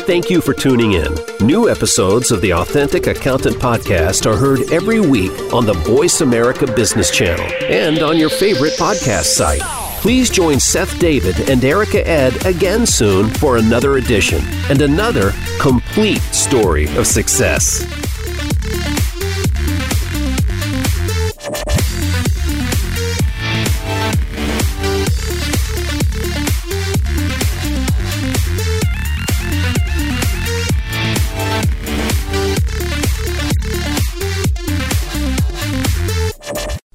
[0.08, 1.14] Thank you for tuning in.
[1.42, 6.66] New episodes of the Authentic Accountant Podcast are heard every week on the Voice America
[6.66, 9.60] Business Channel and on your favorite podcast site.
[10.00, 14.40] Please join Seth David and Erica Ed again soon for another edition
[14.70, 17.84] and another complete story of success.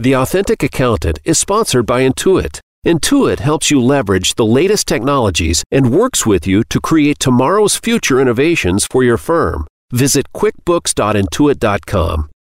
[0.03, 2.59] The Authentic Accountant is sponsored by Intuit.
[2.85, 8.21] Intuit helps you leverage the latest technologies and works with you to create tomorrow's future
[8.21, 9.65] innovations for your firm.
[9.93, 12.31] Visit quickbooks.intuit.com